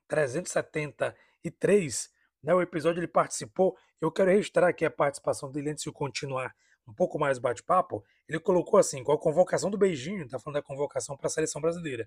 373, 0.08 2.10
né, 2.42 2.54
o 2.54 2.62
episódio 2.62 3.00
ele 3.00 3.08
participou. 3.08 3.76
Eu 4.00 4.12
quero 4.12 4.30
registrar 4.30 4.68
aqui 4.68 4.84
a 4.84 4.90
participação 4.90 5.50
dele 5.50 5.70
antes 5.70 5.84
de 5.84 5.92
continuar 5.92 6.54
um 6.86 6.94
pouco 6.94 7.18
mais 7.18 7.38
bate-papo. 7.38 8.04
Ele 8.28 8.38
colocou 8.38 8.78
assim: 8.78 9.02
com 9.02 9.12
a 9.12 9.18
convocação 9.18 9.70
do 9.70 9.78
Beijinho, 9.78 10.24
está 10.24 10.38
falando 10.38 10.56
da 10.56 10.62
convocação 10.62 11.16
para 11.16 11.26
a 11.26 11.30
seleção 11.30 11.60
brasileira 11.60 12.06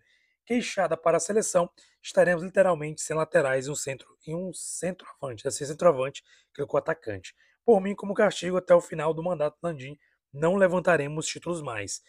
queixada 0.50 0.98
para 0.98 1.18
a 1.18 1.20
seleção, 1.20 1.70
estaremos 2.02 2.44
literalmente 2.44 3.04
sem 3.04 3.16
laterais 3.16 3.68
em 3.68 3.72
um 3.72 3.76
centro 3.76 4.18
em 4.26 4.36
um 4.36 4.52
centroavante, 4.52 5.44
deve 5.44 5.56
ser 5.56 5.68
centroavante, 5.68 6.24
que 6.54 6.60
é 6.60 6.66
o 6.68 6.78
atacante. 6.78 7.36
Por 7.64 7.80
mim, 7.80 7.94
como 7.94 8.16
castigo 8.16 8.58
até 8.58 8.74
o 8.74 8.82
final 8.82 9.14
do 9.14 9.24
mandato 9.24 9.60
Landim, 9.62 9.96
não 10.34 10.56
levantaremos 10.56 11.28
títulos 11.28 11.62
mais. 11.62 12.02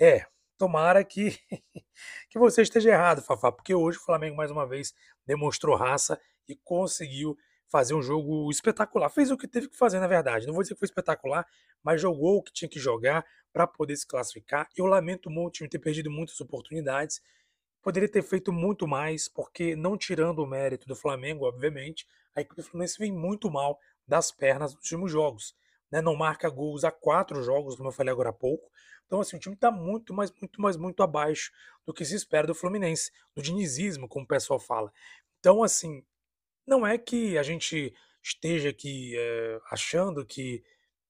É, 0.00 0.24
tomara 0.58 1.04
que 1.04 1.38
que 2.28 2.38
você 2.38 2.62
esteja 2.62 2.90
errado, 2.90 3.22
Fafá, 3.22 3.50
porque 3.52 3.74
hoje 3.74 3.98
o 3.98 4.02
Flamengo 4.02 4.36
mais 4.36 4.50
uma 4.50 4.66
vez 4.66 4.92
demonstrou 5.24 5.76
raça 5.76 6.20
e 6.48 6.56
conseguiu 6.56 7.36
fazer 7.68 7.94
um 7.94 8.02
jogo 8.02 8.50
espetacular. 8.50 9.08
Fez 9.10 9.30
o 9.30 9.36
que 9.36 9.46
teve 9.46 9.68
que 9.68 9.76
fazer, 9.76 10.00
na 10.00 10.06
verdade. 10.06 10.46
Não 10.46 10.54
vou 10.54 10.62
dizer 10.62 10.74
que 10.74 10.80
foi 10.80 10.86
espetacular, 10.86 11.46
mas 11.82 12.00
jogou 12.00 12.38
o 12.38 12.42
que 12.42 12.52
tinha 12.52 12.68
que 12.68 12.78
jogar 12.78 13.24
para 13.52 13.66
poder 13.66 13.96
se 13.96 14.06
classificar. 14.06 14.68
Eu 14.76 14.86
lamento 14.86 15.30
muito 15.30 15.48
o 15.48 15.52
time 15.52 15.68
ter 15.68 15.78
perdido 15.78 16.10
muitas 16.10 16.40
oportunidades. 16.40 17.20
Poderia 17.82 18.08
ter 18.10 18.22
feito 18.22 18.52
muito 18.52 18.86
mais, 18.88 19.28
porque 19.28 19.76
não 19.76 19.96
tirando 19.96 20.40
o 20.40 20.46
mérito 20.46 20.86
do 20.88 20.96
Flamengo, 20.96 21.46
obviamente, 21.46 22.06
a 22.34 22.40
equipe 22.40 22.56
do 22.56 22.64
Fluminense 22.64 22.98
vem 22.98 23.12
muito 23.12 23.50
mal 23.50 23.78
das 24.06 24.32
pernas 24.32 24.74
nos 24.74 24.82
últimos 24.82 25.12
jogos. 25.12 25.54
Né? 25.90 26.00
Não 26.00 26.14
marca 26.14 26.48
gols 26.48 26.84
há 26.84 26.90
quatro 26.90 27.42
jogos, 27.42 27.76
como 27.76 27.88
eu 27.88 27.92
falei 27.92 28.12
agora 28.12 28.30
há 28.30 28.32
pouco. 28.32 28.70
Então, 29.06 29.20
assim, 29.20 29.36
o 29.36 29.40
time 29.40 29.54
está 29.54 29.70
muito, 29.70 30.12
mas 30.12 30.30
muito, 30.30 30.60
mas 30.60 30.76
muito 30.76 31.02
abaixo 31.02 31.50
do 31.86 31.94
que 31.94 32.04
se 32.04 32.14
espera 32.14 32.46
do 32.46 32.54
Fluminense, 32.54 33.10
do 33.34 33.42
dinizismo, 33.42 34.06
como 34.06 34.24
o 34.24 34.28
pessoal 34.28 34.60
fala. 34.60 34.92
Então, 35.38 35.62
assim, 35.62 36.04
não 36.66 36.86
é 36.86 36.98
que 36.98 37.38
a 37.38 37.42
gente 37.42 37.94
esteja 38.22 38.68
aqui 38.68 39.14
é, 39.16 39.58
achando 39.70 40.24
que, 40.26 40.62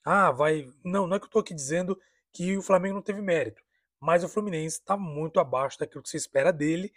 ah, 0.05 0.31
vai. 0.31 0.69
Não, 0.85 1.07
não 1.07 1.17
é 1.17 1.19
que 1.19 1.25
eu 1.25 1.29
estou 1.29 1.41
aqui 1.41 1.55
dizendo 1.55 1.99
que 2.33 2.57
o 2.57 2.63
Flamengo 2.63 2.95
não 2.95 3.03
teve 3.03 3.21
mérito, 3.21 3.63
mas 4.01 4.23
o 4.23 4.29
Fluminense 4.29 4.79
está 4.79 4.97
muito 4.97 5.41
abaixo 5.41 5.79
daquilo 5.79 6.03
que 6.03 6.11
se 6.11 6.17
espera 6.17 6.53
dele. 6.53 6.93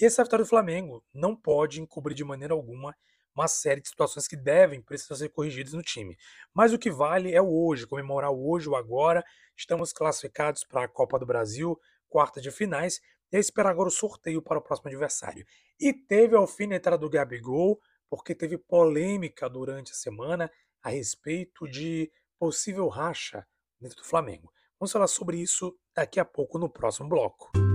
E 0.00 0.04
essa 0.04 0.22
vitória 0.24 0.44
do 0.44 0.48
Flamengo 0.48 1.04
não 1.12 1.36
pode 1.36 1.80
encobrir 1.80 2.14
de 2.14 2.24
maneira 2.24 2.54
alguma 2.54 2.96
uma 3.36 3.48
série 3.48 3.80
de 3.80 3.88
situações 3.88 4.26
que 4.26 4.36
devem 4.36 4.80
precisar 4.80 5.16
ser 5.16 5.28
corrigidas 5.28 5.74
no 5.74 5.82
time. 5.82 6.16
Mas 6.54 6.72
o 6.72 6.78
que 6.78 6.90
vale 6.90 7.34
é 7.34 7.40
o 7.40 7.48
hoje, 7.48 7.86
comemorar 7.86 8.30
o 8.30 8.50
hoje, 8.50 8.68
o 8.68 8.74
agora. 8.74 9.22
Estamos 9.56 9.92
classificados 9.92 10.64
para 10.64 10.84
a 10.84 10.88
Copa 10.88 11.18
do 11.18 11.26
Brasil, 11.26 11.78
quarta 12.08 12.40
de 12.40 12.50
finais, 12.50 13.00
e 13.30 13.36
esperar 13.36 13.70
agora 13.70 13.88
o 13.88 13.92
sorteio 13.92 14.40
para 14.40 14.58
o 14.58 14.62
próximo 14.62 14.88
adversário. 14.88 15.44
E 15.78 15.92
teve 15.92 16.34
a 16.34 16.38
alfinetada 16.38 16.96
do 16.96 17.10
Gabigol, 17.10 17.78
porque 18.08 18.34
teve 18.34 18.56
polêmica 18.56 19.48
durante 19.48 19.92
a 19.92 19.94
semana 19.94 20.50
a 20.82 20.90
respeito 20.90 21.68
de 21.68 22.10
possível 22.38 22.88
racha 22.88 23.46
dentro 23.80 23.98
do 23.98 24.04
Flamengo. 24.04 24.50
Vamos 24.78 24.92
falar 24.92 25.08
sobre 25.08 25.38
isso 25.38 25.76
daqui 25.94 26.20
a 26.20 26.24
pouco 26.24 26.58
no 26.58 26.70
próximo 26.70 27.08
bloco. 27.08 27.65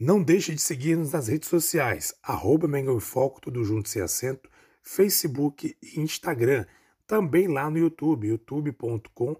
Não 0.00 0.22
deixe 0.22 0.54
de 0.54 0.62
seguir-nos 0.62 1.12
nas 1.12 1.28
redes 1.28 1.50
sociais, 1.50 2.14
arroba 2.22 2.66
Mengão 2.66 2.96
em 2.96 3.00
Foco, 3.00 3.38
tudo 3.38 3.62
junto 3.62 3.86
sem 3.86 4.00
acento, 4.00 4.48
Facebook 4.82 5.76
e 5.82 6.00
Instagram. 6.00 6.64
Também 7.06 7.46
lá 7.46 7.68
no 7.68 7.76
YouTube, 7.76 8.28
youtube.com 8.28 9.36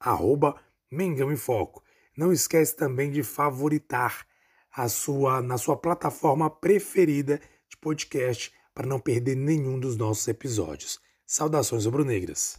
arroba 0.00 0.56
Mengão 0.90 1.30
em 1.30 1.36
Foco. 1.36 1.84
Não 2.16 2.32
esquece 2.32 2.74
também 2.74 3.10
de 3.10 3.22
favoritar 3.22 4.26
a 4.74 4.88
sua, 4.88 5.42
na 5.42 5.58
sua 5.58 5.76
plataforma 5.76 6.48
preferida 6.48 7.38
de 7.68 7.76
podcast 7.76 8.50
para 8.74 8.86
não 8.86 8.98
perder 8.98 9.36
nenhum 9.36 9.78
dos 9.78 9.94
nossos 9.94 10.26
episódios. 10.26 10.98
Saudações 11.26 11.84
rubro-negras. 11.84 12.58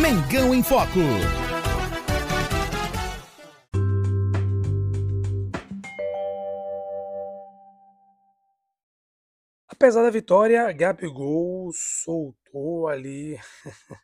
Mengão 0.00 0.54
em 0.54 0.62
Foco. 0.62 1.00
Apesar 9.80 10.02
da 10.02 10.10
vitória, 10.10 10.72
Gabigol 10.72 11.70
soltou 11.72 12.88
ali. 12.88 13.38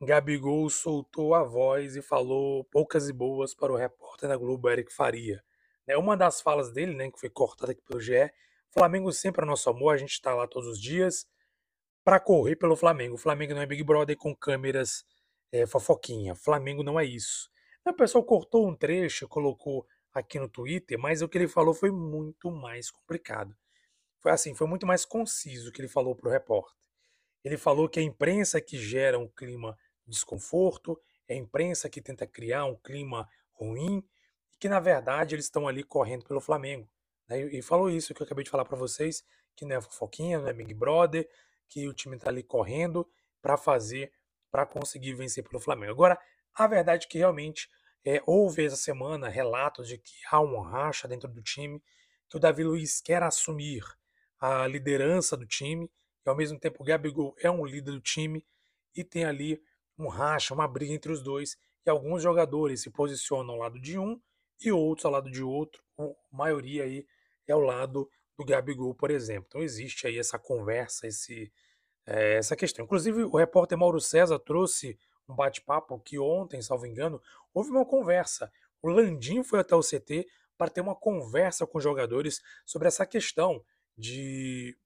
Gabigol 0.00 0.70
soltou 0.70 1.34
a 1.34 1.42
voz 1.42 1.96
e 1.96 2.00
falou 2.00 2.62
poucas 2.66 3.08
e 3.08 3.12
boas 3.12 3.56
para 3.56 3.72
o 3.72 3.76
repórter 3.76 4.28
da 4.28 4.36
Globo, 4.36 4.70
Eric 4.70 4.94
Faria. 4.94 5.42
Né, 5.84 5.96
uma 5.96 6.16
das 6.16 6.40
falas 6.40 6.72
dele, 6.72 6.94
né, 6.94 7.10
que 7.10 7.18
foi 7.18 7.28
cortada 7.28 7.72
aqui 7.72 7.82
pelo 7.82 8.00
GE, 8.00 8.30
Flamengo 8.70 9.10
sempre 9.10 9.42
é 9.42 9.46
nosso 9.46 9.68
amor, 9.68 9.94
a 9.94 9.96
gente 9.96 10.12
está 10.12 10.32
lá 10.32 10.46
todos 10.46 10.68
os 10.68 10.80
dias 10.80 11.26
para 12.04 12.20
correr 12.20 12.54
pelo 12.54 12.76
Flamengo. 12.76 13.16
O 13.16 13.18
Flamengo 13.18 13.54
não 13.54 13.62
é 13.62 13.66
Big 13.66 13.82
Brother 13.82 14.16
com 14.16 14.32
câmeras 14.32 15.04
é, 15.50 15.66
fofoquinha. 15.66 16.36
Flamengo 16.36 16.84
não 16.84 17.00
é 17.00 17.04
isso. 17.04 17.50
O 17.84 17.92
pessoal 17.92 18.22
cortou 18.22 18.68
um 18.68 18.76
trecho, 18.76 19.26
colocou 19.26 19.84
aqui 20.14 20.38
no 20.38 20.48
Twitter, 20.48 20.96
mas 21.00 21.20
o 21.20 21.28
que 21.28 21.36
ele 21.36 21.48
falou 21.48 21.74
foi 21.74 21.90
muito 21.90 22.48
mais 22.48 22.92
complicado 22.92 23.56
foi 24.22 24.30
assim, 24.30 24.54
foi 24.54 24.68
muito 24.68 24.86
mais 24.86 25.04
conciso 25.04 25.68
o 25.68 25.72
que 25.72 25.80
ele 25.80 25.88
falou 25.88 26.14
para 26.14 26.28
o 26.28 26.32
repórter. 26.32 26.74
Ele 27.44 27.58
falou 27.58 27.88
que 27.88 27.98
a 27.98 28.02
imprensa 28.02 28.60
que 28.60 28.78
gera 28.78 29.18
um 29.18 29.26
clima 29.26 29.76
de 30.06 30.12
desconforto, 30.12 30.98
é 31.28 31.34
a 31.34 31.36
imprensa 31.36 31.90
que 31.90 32.00
tenta 32.00 32.26
criar 32.26 32.64
um 32.64 32.76
clima 32.76 33.28
ruim, 33.52 33.98
e 34.52 34.56
que 34.58 34.68
na 34.68 34.78
verdade 34.78 35.34
eles 35.34 35.46
estão 35.46 35.66
ali 35.66 35.82
correndo 35.82 36.24
pelo 36.24 36.40
Flamengo. 36.40 36.88
Né? 37.28 37.40
E 37.40 37.60
falou 37.62 37.90
isso 37.90 38.14
que 38.14 38.22
eu 38.22 38.24
acabei 38.24 38.44
de 38.44 38.50
falar 38.50 38.64
para 38.64 38.78
vocês, 38.78 39.24
que 39.56 39.64
não 39.64 39.76
é 39.76 39.80
fofoquinha, 39.80 40.38
não 40.38 40.48
é 40.48 40.52
Big 40.52 40.72
Brother, 40.72 41.28
que 41.68 41.88
o 41.88 41.92
time 41.92 42.16
está 42.16 42.30
ali 42.30 42.44
correndo 42.44 43.08
para 43.40 43.56
fazer, 43.56 44.12
para 44.50 44.64
conseguir 44.64 45.14
vencer 45.14 45.42
pelo 45.42 45.60
Flamengo. 45.60 45.92
Agora, 45.92 46.18
a 46.54 46.66
verdade 46.68 47.06
é 47.06 47.08
que 47.08 47.18
realmente 47.18 47.68
é, 48.04 48.22
houve 48.24 48.64
essa 48.64 48.76
semana 48.76 49.28
relatos 49.28 49.88
de 49.88 49.98
que 49.98 50.14
há 50.30 50.40
uma 50.40 50.68
racha 50.68 51.08
dentro 51.08 51.28
do 51.28 51.42
time, 51.42 51.82
que 52.28 52.36
o 52.36 52.40
Davi 52.40 52.62
Luiz 52.62 53.00
quer 53.00 53.22
assumir 53.22 53.82
a 54.42 54.66
liderança 54.66 55.36
do 55.36 55.46
time, 55.46 55.88
e 56.26 56.28
ao 56.28 56.34
mesmo 56.34 56.58
tempo 56.58 56.82
o 56.82 56.84
Gabigol 56.84 57.32
é 57.38 57.48
um 57.48 57.64
líder 57.64 57.92
do 57.92 58.00
time, 58.00 58.44
e 58.92 59.04
tem 59.04 59.24
ali 59.24 59.62
um 59.96 60.08
racha, 60.08 60.52
uma 60.52 60.66
briga 60.66 60.92
entre 60.92 61.12
os 61.12 61.22
dois, 61.22 61.56
e 61.86 61.88
alguns 61.88 62.24
jogadores 62.24 62.82
se 62.82 62.90
posicionam 62.90 63.54
ao 63.54 63.60
lado 63.60 63.80
de 63.80 63.96
um 63.96 64.20
e 64.60 64.72
outros 64.72 65.04
ao 65.04 65.12
lado 65.12 65.30
de 65.30 65.44
outro, 65.44 65.80
a 65.96 66.36
maioria 66.36 66.82
aí 66.82 67.06
é 67.46 67.52
ao 67.52 67.60
lado 67.60 68.10
do 68.36 68.44
Gabigol, 68.44 68.92
por 68.96 69.12
exemplo. 69.12 69.46
Então 69.46 69.62
existe 69.62 70.08
aí 70.08 70.18
essa 70.18 70.40
conversa, 70.40 71.06
esse, 71.06 71.52
é, 72.04 72.34
essa 72.34 72.56
questão. 72.56 72.84
Inclusive 72.84 73.22
o 73.22 73.36
repórter 73.36 73.78
Mauro 73.78 74.00
César 74.00 74.40
trouxe 74.40 74.98
um 75.28 75.36
bate-papo 75.36 76.00
que 76.00 76.18
ontem, 76.18 76.60
salvo 76.60 76.84
engano, 76.84 77.22
houve 77.54 77.70
uma 77.70 77.86
conversa. 77.86 78.50
O 78.82 78.88
Landim 78.88 79.44
foi 79.44 79.60
até 79.60 79.76
o 79.76 79.82
CT 79.82 80.26
para 80.58 80.68
ter 80.68 80.80
uma 80.80 80.96
conversa 80.96 81.64
com 81.64 81.78
os 81.78 81.84
jogadores 81.84 82.40
sobre 82.66 82.88
essa 82.88 83.06
questão 83.06 83.64
de 83.96 84.76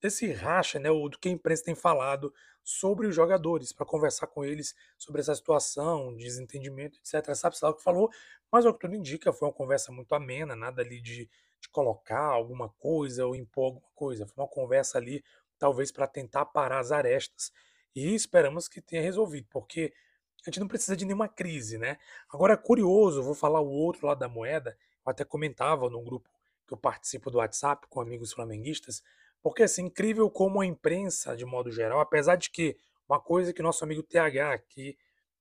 desse 0.00 0.32
racha, 0.32 0.78
né, 0.78 0.90
ou 0.90 1.08
do 1.08 1.18
que 1.18 1.28
a 1.28 1.32
imprensa 1.32 1.64
tem 1.64 1.74
falado 1.74 2.32
sobre 2.62 3.06
os 3.06 3.14
jogadores, 3.14 3.72
para 3.72 3.86
conversar 3.86 4.26
com 4.26 4.44
eles 4.44 4.74
sobre 4.96 5.20
essa 5.20 5.34
situação, 5.34 6.14
desentendimento, 6.14 6.98
etc. 6.98 7.34
Sabe-se 7.34 7.64
lá 7.64 7.70
o 7.70 7.74
que 7.74 7.82
falou, 7.82 8.10
mas 8.52 8.64
o 8.64 8.72
que 8.72 8.80
tudo 8.80 8.94
indica 8.94 9.32
foi 9.32 9.48
uma 9.48 9.54
conversa 9.54 9.90
muito 9.90 10.14
amena, 10.14 10.54
nada 10.54 10.82
ali 10.82 11.00
de, 11.00 11.28
de 11.60 11.68
colocar 11.70 12.20
alguma 12.20 12.68
coisa 12.68 13.26
ou 13.26 13.34
impor 13.34 13.66
alguma 13.66 13.90
coisa. 13.94 14.26
Foi 14.26 14.44
uma 14.44 14.50
conversa 14.50 14.98
ali, 14.98 15.24
talvez 15.58 15.90
para 15.90 16.06
tentar 16.06 16.44
parar 16.46 16.78
as 16.78 16.92
arestas. 16.92 17.50
E 17.94 18.14
esperamos 18.14 18.68
que 18.68 18.80
tenha 18.80 19.02
resolvido, 19.02 19.48
porque 19.50 19.92
a 20.46 20.50
gente 20.50 20.60
não 20.60 20.68
precisa 20.68 20.96
de 20.96 21.04
nenhuma 21.04 21.28
crise, 21.28 21.78
né? 21.78 21.98
Agora, 22.30 22.56
curioso, 22.56 23.22
vou 23.22 23.34
falar 23.34 23.60
o 23.60 23.70
outro 23.70 24.06
lado 24.06 24.18
da 24.18 24.28
moeda, 24.28 24.76
eu 25.04 25.10
até 25.10 25.24
comentava 25.24 25.88
no 25.90 26.02
grupo 26.02 26.28
que 26.68 26.74
eu 26.74 26.78
participo 26.78 27.30
do 27.30 27.38
WhatsApp 27.38 27.86
com 27.88 28.00
amigos 28.00 28.32
flamenguistas, 28.32 29.02
porque 29.42 29.62
assim, 29.62 29.86
incrível 29.86 30.30
como 30.30 30.60
a 30.60 30.66
imprensa, 30.66 31.34
de 31.34 31.46
modo 31.46 31.72
geral, 31.72 31.98
apesar 31.98 32.36
de 32.36 32.50
que 32.50 32.76
uma 33.08 33.18
coisa 33.18 33.52
que 33.52 33.62
nosso 33.62 33.82
amigo 33.82 34.02
TH, 34.02 34.58
que 34.68 34.96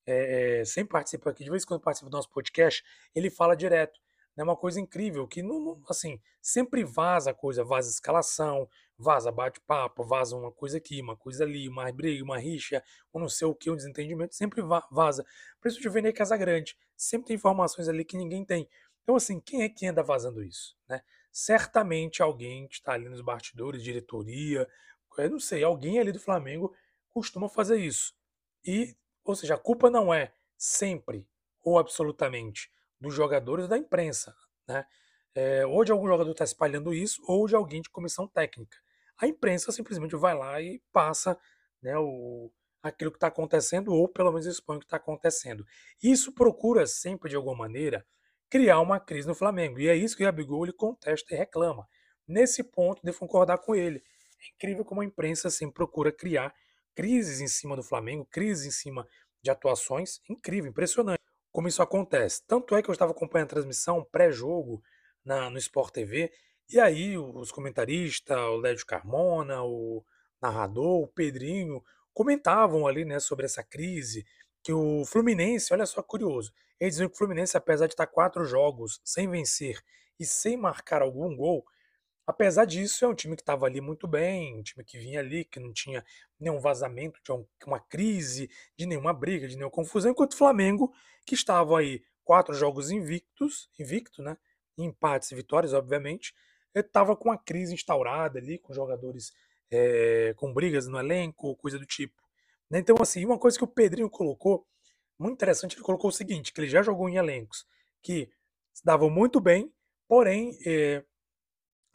é, 0.05 0.61
é, 0.61 0.65
sempre 0.65 0.93
participa 0.93 1.29
aqui, 1.29 1.43
de 1.43 1.49
vez 1.49 1.63
em 1.63 1.67
quando 1.67 1.81
participa 1.81 2.09
do 2.09 2.15
nosso 2.15 2.29
podcast, 2.29 2.83
ele 3.13 3.29
fala 3.29 3.55
direto. 3.55 3.99
É 4.35 4.39
né, 4.39 4.43
uma 4.43 4.55
coisa 4.55 4.79
incrível, 4.79 5.27
que 5.27 5.41
não, 5.41 5.59
não, 5.59 5.83
assim, 5.89 6.21
sempre 6.39 6.83
vaza 6.83 7.33
coisa, 7.33 7.63
vaza 7.63 7.89
escalação, 7.89 8.69
vaza 8.97 9.31
bate-papo, 9.31 10.03
vaza 10.03 10.35
uma 10.35 10.51
coisa 10.51 10.77
aqui, 10.77 11.01
uma 11.01 11.17
coisa 11.17 11.43
ali, 11.43 11.67
uma 11.67 11.91
briga, 11.91 12.23
uma 12.23 12.37
rixa, 12.37 12.83
ou 13.11 13.19
não 13.19 13.27
sei 13.27 13.47
o 13.47 13.55
que, 13.55 13.69
um 13.69 13.75
desentendimento, 13.75 14.35
sempre 14.35 14.61
vaza. 14.91 15.25
Por 15.59 15.67
isso 15.67 15.79
o 15.79 15.83
Juvenil 15.83 16.13
Casagrande, 16.13 16.77
sempre 16.95 17.27
tem 17.27 17.35
informações 17.35 17.89
ali 17.89 18.05
que 18.05 18.15
ninguém 18.15 18.45
tem. 18.45 18.69
Então, 19.01 19.15
assim, 19.15 19.39
quem 19.39 19.63
é 19.63 19.69
que 19.69 19.87
anda 19.87 20.03
vazando 20.03 20.43
isso? 20.43 20.77
Né? 20.87 21.01
Certamente 21.37 22.23
alguém 22.23 22.67
que 22.67 22.73
está 22.73 22.93
ali 22.93 23.07
nos 23.07 23.21
bastidores, 23.21 23.83
diretoria, 23.83 24.67
eu 25.19 25.29
não 25.29 25.39
sei, 25.39 25.63
alguém 25.63 25.99
ali 25.99 26.11
do 26.11 26.19
Flamengo 26.19 26.75
costuma 27.09 27.47
fazer 27.47 27.77
isso. 27.77 28.15
E, 28.65 28.97
ou 29.23 29.35
seja, 29.35 29.53
a 29.53 29.57
culpa 29.57 29.87
não 29.87 30.11
é 30.11 30.33
sempre 30.57 31.29
ou 31.63 31.77
absolutamente 31.77 32.71
dos 32.99 33.13
jogadores 33.13 33.67
da 33.67 33.77
imprensa, 33.77 34.35
né? 34.67 34.83
É, 35.35 35.63
ou 35.67 35.83
de 35.83 35.91
algum 35.91 36.07
jogador 36.07 36.31
está 36.31 36.43
espalhando 36.43 36.91
isso, 36.91 37.21
ou 37.27 37.45
de 37.45 37.53
alguém 37.53 37.83
de 37.83 37.89
comissão 37.91 38.27
técnica. 38.27 38.75
A 39.15 39.27
imprensa 39.27 39.71
simplesmente 39.71 40.15
vai 40.15 40.33
lá 40.33 40.59
e 40.59 40.81
passa 40.91 41.37
né, 41.79 41.95
o, 41.99 42.51
aquilo 42.81 43.11
que 43.11 43.17
está 43.17 43.27
acontecendo, 43.27 43.93
ou 43.93 44.07
pelo 44.07 44.31
menos 44.31 44.47
expõe 44.47 44.77
o 44.77 44.79
que 44.79 44.87
está 44.87 44.97
acontecendo. 44.97 45.63
Isso 46.01 46.33
procura 46.33 46.87
sempre, 46.87 47.29
de 47.29 47.35
alguma 47.35 47.55
maneira, 47.55 48.03
criar 48.49 48.79
uma 48.79 48.99
crise 48.99 49.27
no 49.27 49.35
Flamengo. 49.35 49.79
E 49.79 49.87
é 49.87 49.95
isso 49.95 50.15
que 50.15 50.23
o 50.23 50.25
Gabigol 50.25 50.65
ele 50.65 50.73
contesta 50.73 51.33
e 51.33 51.37
reclama. 51.37 51.87
Nesse 52.27 52.63
ponto, 52.63 53.01
devo 53.03 53.19
concordar 53.19 53.57
com 53.59 53.75
ele. 53.75 54.03
É 54.41 54.55
incrível 54.55 54.85
como 54.85 55.01
a 55.01 55.05
imprensa 55.05 55.49
sempre 55.49 55.75
procura 55.75 56.11
criar 56.11 56.53
crises 56.95 57.41
em 57.41 57.47
cima 57.47 57.75
do 57.75 57.83
Flamengo, 57.83 58.25
crises 58.25 58.65
em 58.65 58.71
cima 58.71 59.07
de 59.41 59.49
atuações. 59.49 60.19
Incrível, 60.29 60.69
impressionante. 60.69 61.21
como 61.51 61.67
isso 61.67 61.81
acontece. 61.81 62.43
Tanto 62.45 62.75
é 62.75 62.81
que 62.83 62.89
eu 62.89 62.93
estava 62.93 63.11
acompanhando 63.11 63.47
a 63.47 63.55
transmissão 63.55 64.03
pré-jogo 64.11 64.81
no 65.51 65.57
Sport 65.57 65.93
TV, 65.93 66.31
e 66.69 66.79
aí 66.79 67.17
os 67.17 67.51
comentaristas, 67.51 68.37
o 68.37 68.57
Lédio 68.57 68.85
Carmona, 68.85 69.63
o 69.63 70.03
narrador, 70.41 71.01
o 71.01 71.07
Pedrinho, 71.07 71.83
comentavam 72.13 72.87
ali 72.87 73.03
né, 73.03 73.19
sobre 73.19 73.45
essa 73.45 73.63
crise, 73.63 74.25
que 74.63 74.71
o 74.71 75.05
Fluminense, 75.05 75.73
olha 75.73 75.85
só 75.85 76.01
curioso, 76.01 76.53
eles 76.79 76.95
diziam 76.95 77.09
que 77.09 77.15
o 77.15 77.17
Fluminense, 77.17 77.57
apesar 77.57 77.87
de 77.87 77.93
estar 77.93 78.07
quatro 78.07 78.45
jogos 78.45 79.01
sem 79.03 79.29
vencer 79.29 79.81
e 80.19 80.25
sem 80.25 80.57
marcar 80.57 81.01
algum 81.01 81.35
gol, 81.35 81.65
apesar 82.25 82.65
disso, 82.65 83.05
é 83.05 83.07
um 83.07 83.15
time 83.15 83.35
que 83.35 83.41
estava 83.41 83.65
ali 83.65 83.81
muito 83.81 84.07
bem, 84.07 84.57
um 84.57 84.63
time 84.63 84.83
que 84.83 84.97
vinha 84.97 85.19
ali, 85.19 85.45
que 85.45 85.59
não 85.59 85.71
tinha 85.71 86.03
nenhum 86.39 86.59
vazamento, 86.59 87.19
de 87.23 87.65
uma 87.65 87.79
crise, 87.79 88.49
de 88.75 88.85
nenhuma 88.85 89.13
briga, 89.13 89.47
de 89.47 89.55
nenhuma 89.55 89.71
confusão, 89.71 90.11
enquanto 90.11 90.33
o 90.33 90.37
Flamengo, 90.37 90.93
que 91.25 91.35
estava 91.35 91.79
aí 91.79 92.03
quatro 92.23 92.53
jogos 92.53 92.91
invictos, 92.91 93.69
invicto, 93.79 94.21
né? 94.21 94.37
Empates 94.77 95.31
e 95.31 95.35
vitórias, 95.35 95.73
obviamente, 95.73 96.35
estava 96.75 97.15
com 97.15 97.31
a 97.31 97.37
crise 97.37 97.73
instaurada 97.73 98.37
ali, 98.37 98.59
com 98.59 98.73
jogadores 98.73 99.33
é, 99.71 100.33
com 100.37 100.53
brigas 100.53 100.87
no 100.87 100.99
elenco, 100.99 101.55
coisa 101.55 101.79
do 101.79 101.85
tipo. 101.85 102.21
Então, 102.71 102.97
assim, 103.01 103.25
uma 103.25 103.39
coisa 103.39 103.57
que 103.57 103.63
o 103.63 103.67
Pedrinho 103.67 104.09
colocou, 104.09 104.67
muito 105.19 105.35
interessante, 105.35 105.75
ele 105.75 105.83
colocou 105.83 106.09
o 106.09 106.13
seguinte, 106.13 106.53
que 106.53 106.61
ele 106.61 106.69
já 106.69 106.81
jogou 106.81 107.09
em 107.09 107.15
elencos 107.15 107.65
que 108.01 108.29
davam 108.83 109.09
muito 109.09 109.39
bem, 109.39 109.73
porém 110.07 110.57
é, 110.65 111.03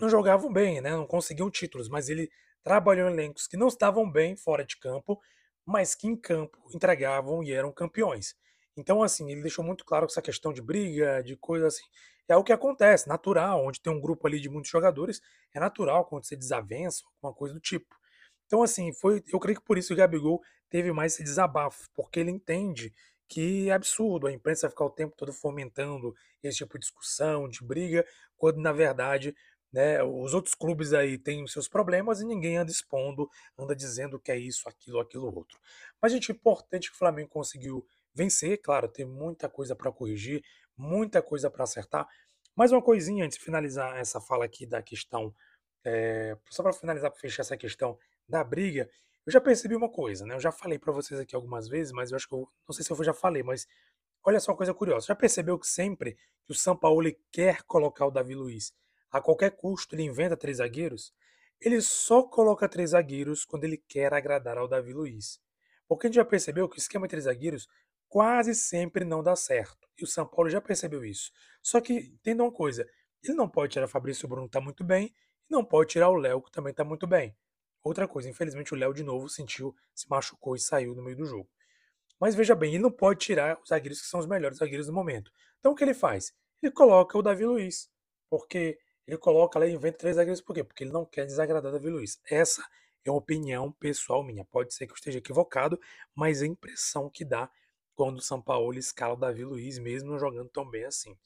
não 0.01 0.09
jogavam 0.09 0.53
bem, 0.53 0.81
né? 0.81 0.91
não 0.91 1.07
conseguiam 1.07 1.51
títulos, 1.51 1.89
mas 1.89 2.09
ele 2.09 2.31
trabalhou 2.63 3.09
em 3.09 3.13
elencos 3.13 3.47
que 3.47 3.57
não 3.57 3.69
estavam 3.69 4.11
bem 4.11 4.37
fora 4.37 4.65
de 4.65 4.77
campo, 4.79 5.21
mas 5.65 5.95
que 5.95 6.07
em 6.09 6.17
campo 6.17 6.59
entregavam 6.75 7.43
e 7.43 7.53
eram 7.53 7.73
campeões. 7.73 8.35
Então, 8.77 9.03
assim, 9.03 9.31
ele 9.31 9.43
deixou 9.43 9.65
muito 9.65 9.85
claro 9.85 10.07
que 10.07 10.13
essa 10.13 10.23
questão 10.23 10.53
de 10.53 10.63
briga, 10.63 11.23
de 11.23 11.37
coisa 11.37 11.67
assim, 11.67 11.85
é 12.29 12.37
o 12.37 12.45
que 12.45 12.53
acontece, 12.53 13.09
natural, 13.09 13.65
onde 13.65 13.81
tem 13.81 13.93
um 13.93 14.01
grupo 14.01 14.27
ali 14.27 14.41
de 14.41 14.49
muitos 14.49 14.71
jogadores, 14.71 15.21
é 15.55 15.61
natural 15.61 16.03
acontecer 16.03 16.37
desavença, 16.37 17.03
alguma 17.17 17.35
coisa 17.35 17.55
do 17.55 17.61
tipo. 17.61 17.95
Então, 18.47 18.63
assim, 18.63 18.93
foi, 18.93 19.23
eu 19.33 19.39
creio 19.39 19.59
que 19.59 19.65
por 19.65 19.79
isso 19.79 19.93
o 19.93 19.97
Gabigol 19.97 20.41
teve 20.69 20.93
mais 20.93 21.15
esse 21.15 21.23
desabafo, 21.23 21.89
porque 21.95 22.21
ele 22.21 22.31
entende 22.31 22.93
que 23.33 23.71
é 23.71 23.73
absurdo 23.73 24.27
a 24.27 24.33
imprensa 24.33 24.69
ficar 24.69 24.85
o 24.85 24.91
tempo 24.91 25.17
todo 25.17 25.33
fomentando 25.33 26.15
esse 26.43 26.59
tipo 26.59 26.79
de 26.79 26.81
discussão, 26.81 27.49
de 27.49 27.65
briga, 27.65 28.05
quando 28.37 28.61
na 28.61 28.73
verdade 28.73 29.35
né, 29.73 30.03
os 30.03 30.35
outros 30.35 30.55
clubes 30.55 30.93
aí 30.93 31.17
têm 31.17 31.43
os 31.43 31.51
seus 31.51 31.67
problemas 31.67 32.21
e 32.21 32.27
ninguém 32.27 32.59
anda 32.59 32.71
expondo, 32.71 33.27
anda 33.59 33.75
dizendo 33.75 34.21
que 34.21 34.31
é 34.31 34.37
isso, 34.37 34.69
aquilo, 34.69 35.01
aquilo, 35.01 35.35
outro. 35.35 35.59
Mas, 36.01 36.13
gente, 36.13 36.31
é 36.31 36.35
importante 36.35 36.91
que 36.91 36.95
o 36.95 36.99
Flamengo 36.99 37.31
conseguiu 37.31 37.87
vencer, 38.15 38.61
claro, 38.61 38.87
tem 38.87 39.07
muita 39.07 39.49
coisa 39.49 39.75
para 39.75 39.91
corrigir, 39.91 40.45
muita 40.77 41.23
coisa 41.23 41.51
para 41.51 41.65
acertar. 41.65 42.07
Mais 42.55 42.71
uma 42.71 42.83
coisinha 42.83 43.25
antes 43.25 43.39
de 43.39 43.45
finalizar 43.45 43.97
essa 43.97 44.21
fala 44.21 44.45
aqui 44.45 44.67
da 44.67 44.83
questão, 44.83 45.35
é, 45.87 46.37
só 46.51 46.63
para 46.63 46.75
finalizar, 46.75 47.11
para 47.11 47.19
fechar 47.19 47.41
essa 47.41 47.57
questão 47.57 47.99
da 48.29 48.45
briga, 48.45 48.91
eu 49.25 49.33
já 49.33 49.41
percebi 49.41 49.77
uma 49.77 49.89
coisa, 49.89 50.27
né? 50.27 50.35
Eu 50.35 50.41
já 50.41 50.51
falei 50.51 50.79
para 50.79 50.93
vocês 50.93 51.19
aqui 51.21 51.35
algumas 51.35 51.69
vezes, 51.69 51.93
mas 51.93 52.11
eu 52.11 52.17
acho 52.17 52.29
que 52.29 52.35
eu 52.35 52.49
não 52.69 52.75
sei 52.75 52.85
se 52.85 52.91
eu 52.91 53.05
já 53.05 53.15
falei, 53.15 53.43
mas 53.43 53.67
olha 54.25 54.41
só 54.41 54.53
uma 54.53 54.57
coisa 54.57 54.75
curiosa. 54.75 55.07
Já 55.07 55.15
percebeu 55.15 55.59
que 55.59 55.67
sempre 55.67 56.15
que 56.45 56.53
o 56.53 56.55
São 56.55 56.77
Paulo 56.77 57.09
quer 57.31 57.63
colocar 57.63 58.07
o 58.07 58.11
Davi 58.11 58.35
Luiz, 58.35 58.73
a 59.11 59.21
qualquer 59.21 59.51
custo 59.53 59.95
ele 59.95 60.03
inventa 60.03 60.37
três 60.37 60.57
zagueiros? 60.59 61.13
Ele 61.61 61.81
só 61.81 62.25
coloca 62.25 62.69
três 62.69 62.91
zagueiros 62.91 63.45
quando 63.45 63.65
ele 63.65 63.77
quer 63.77 64.13
agradar 64.13 64.59
ao 64.59 64.67
Davi 64.67 64.93
Luiz. 64.93 65.41
Porque 65.87 66.07
a 66.07 66.09
gente 66.09 66.17
já 66.17 66.25
percebeu 66.25 66.69
que 66.69 66.77
o 66.77 66.81
esquema 66.81 67.07
de 67.07 67.11
três 67.11 67.25
zagueiros 67.25 67.69
quase 68.09 68.55
sempre 68.55 69.05
não 69.05 69.23
dá 69.23 69.37
certo. 69.37 69.89
E 69.97 70.03
o 70.03 70.07
São 70.07 70.27
Paulo 70.27 70.51
já 70.51 70.61
percebeu 70.61 71.05
isso. 71.05 71.31
Só 71.63 71.81
que 71.81 71.95
entenda 71.95 72.43
uma 72.43 72.51
coisa: 72.51 72.85
ele 73.23 73.35
não 73.35 73.49
pode 73.49 73.73
tirar 73.73 73.85
o 73.85 73.89
Fabrício 73.89 74.27
Bruno, 74.27 74.49
que 74.49 74.49
está 74.49 74.61
muito 74.61 74.83
bem, 74.83 75.15
e 75.49 75.53
não 75.53 75.65
pode 75.65 75.91
tirar 75.91 76.11
o 76.11 76.17
Léo, 76.17 76.43
que 76.43 76.51
também 76.51 76.73
está 76.73 76.83
muito 76.83 77.07
bem. 77.07 77.37
Outra 77.85 78.07
coisa, 78.07 78.29
infelizmente 78.29 78.73
o 78.73 78.77
Léo 78.77 78.95
de 78.95 79.03
novo 79.03 79.29
sentiu, 79.29 79.75
se 79.95 80.09
machucou 80.09 80.55
e 80.55 80.61
saiu 80.61 80.95
no 80.95 81.03
meio 81.03 81.17
do 81.17 81.25
jogo. 81.25 81.49
Mas 82.21 82.35
veja 82.35 82.55
bem, 82.55 82.75
ele 82.75 82.83
não 82.83 82.93
pode 82.93 83.19
tirar 83.19 83.59
os 83.61 83.69
zagueiros 83.69 84.01
que 84.01 84.07
são 84.07 84.21
os 84.21 84.27
melhores 84.27 84.59
zagueiros 84.59 84.87
do 84.87 84.93
momento. 84.93 85.33
Então 85.59 85.73
o 85.73 85.75
que 85.75 85.83
ele 85.83 85.95
faz? 85.95 86.33
Ele 86.63 86.73
coloca 86.73 87.19
o 87.19 87.23
Davi 87.23 87.45
Luiz. 87.45 87.91
Porque 88.31 88.79
ele 89.07 89.19
coloca 89.19 89.59
lá 89.59 89.67
e 89.67 89.73
inventa 89.73 89.99
três 89.99 90.17
zagueiros. 90.17 90.41
Por 90.41 90.55
quê? 90.55 90.63
Porque 90.63 90.85
ele 90.85 90.93
não 90.93 91.05
quer 91.05 91.27
desagradar 91.27 91.71
o 91.71 91.75
Davi 91.75 91.91
Luiz. 91.91 92.21
Essa 92.31 92.65
é 93.05 93.11
uma 93.11 93.19
opinião 93.19 93.73
pessoal 93.73 94.23
minha. 94.23 94.45
Pode 94.45 94.73
ser 94.73 94.87
que 94.87 94.93
eu 94.93 94.97
esteja 94.97 95.19
equivocado, 95.19 95.81
mas 96.15 96.41
é 96.41 96.45
a 96.45 96.49
impressão 96.49 97.11
que 97.11 97.25
dá 97.25 97.51
quando 97.95 98.19
o 98.19 98.23
São 98.23 98.41
Paulo 98.41 98.79
escala 98.79 99.15
o 99.15 99.17
Davi 99.17 99.45
Luiz, 99.45 99.79
mesmo 99.79 100.19
jogando 100.19 100.49
tão 100.49 100.69
bem 100.69 100.85
assim. 100.85 101.17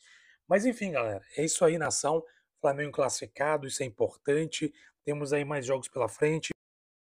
Mas 0.49 0.65
enfim, 0.65 0.93
galera, 0.93 1.25
é 1.37 1.45
isso 1.45 1.65
aí, 1.65 1.77
nação. 1.77 2.25
Flamengo 2.61 2.93
classificado, 2.93 3.67
isso 3.67 3.83
é 3.83 3.87
importante. 3.87 4.73
Temos 5.07 5.33
aí 5.33 5.45
mais 5.45 5.65
jogos 5.65 5.87
pela 5.87 6.09
frente. 6.09 6.51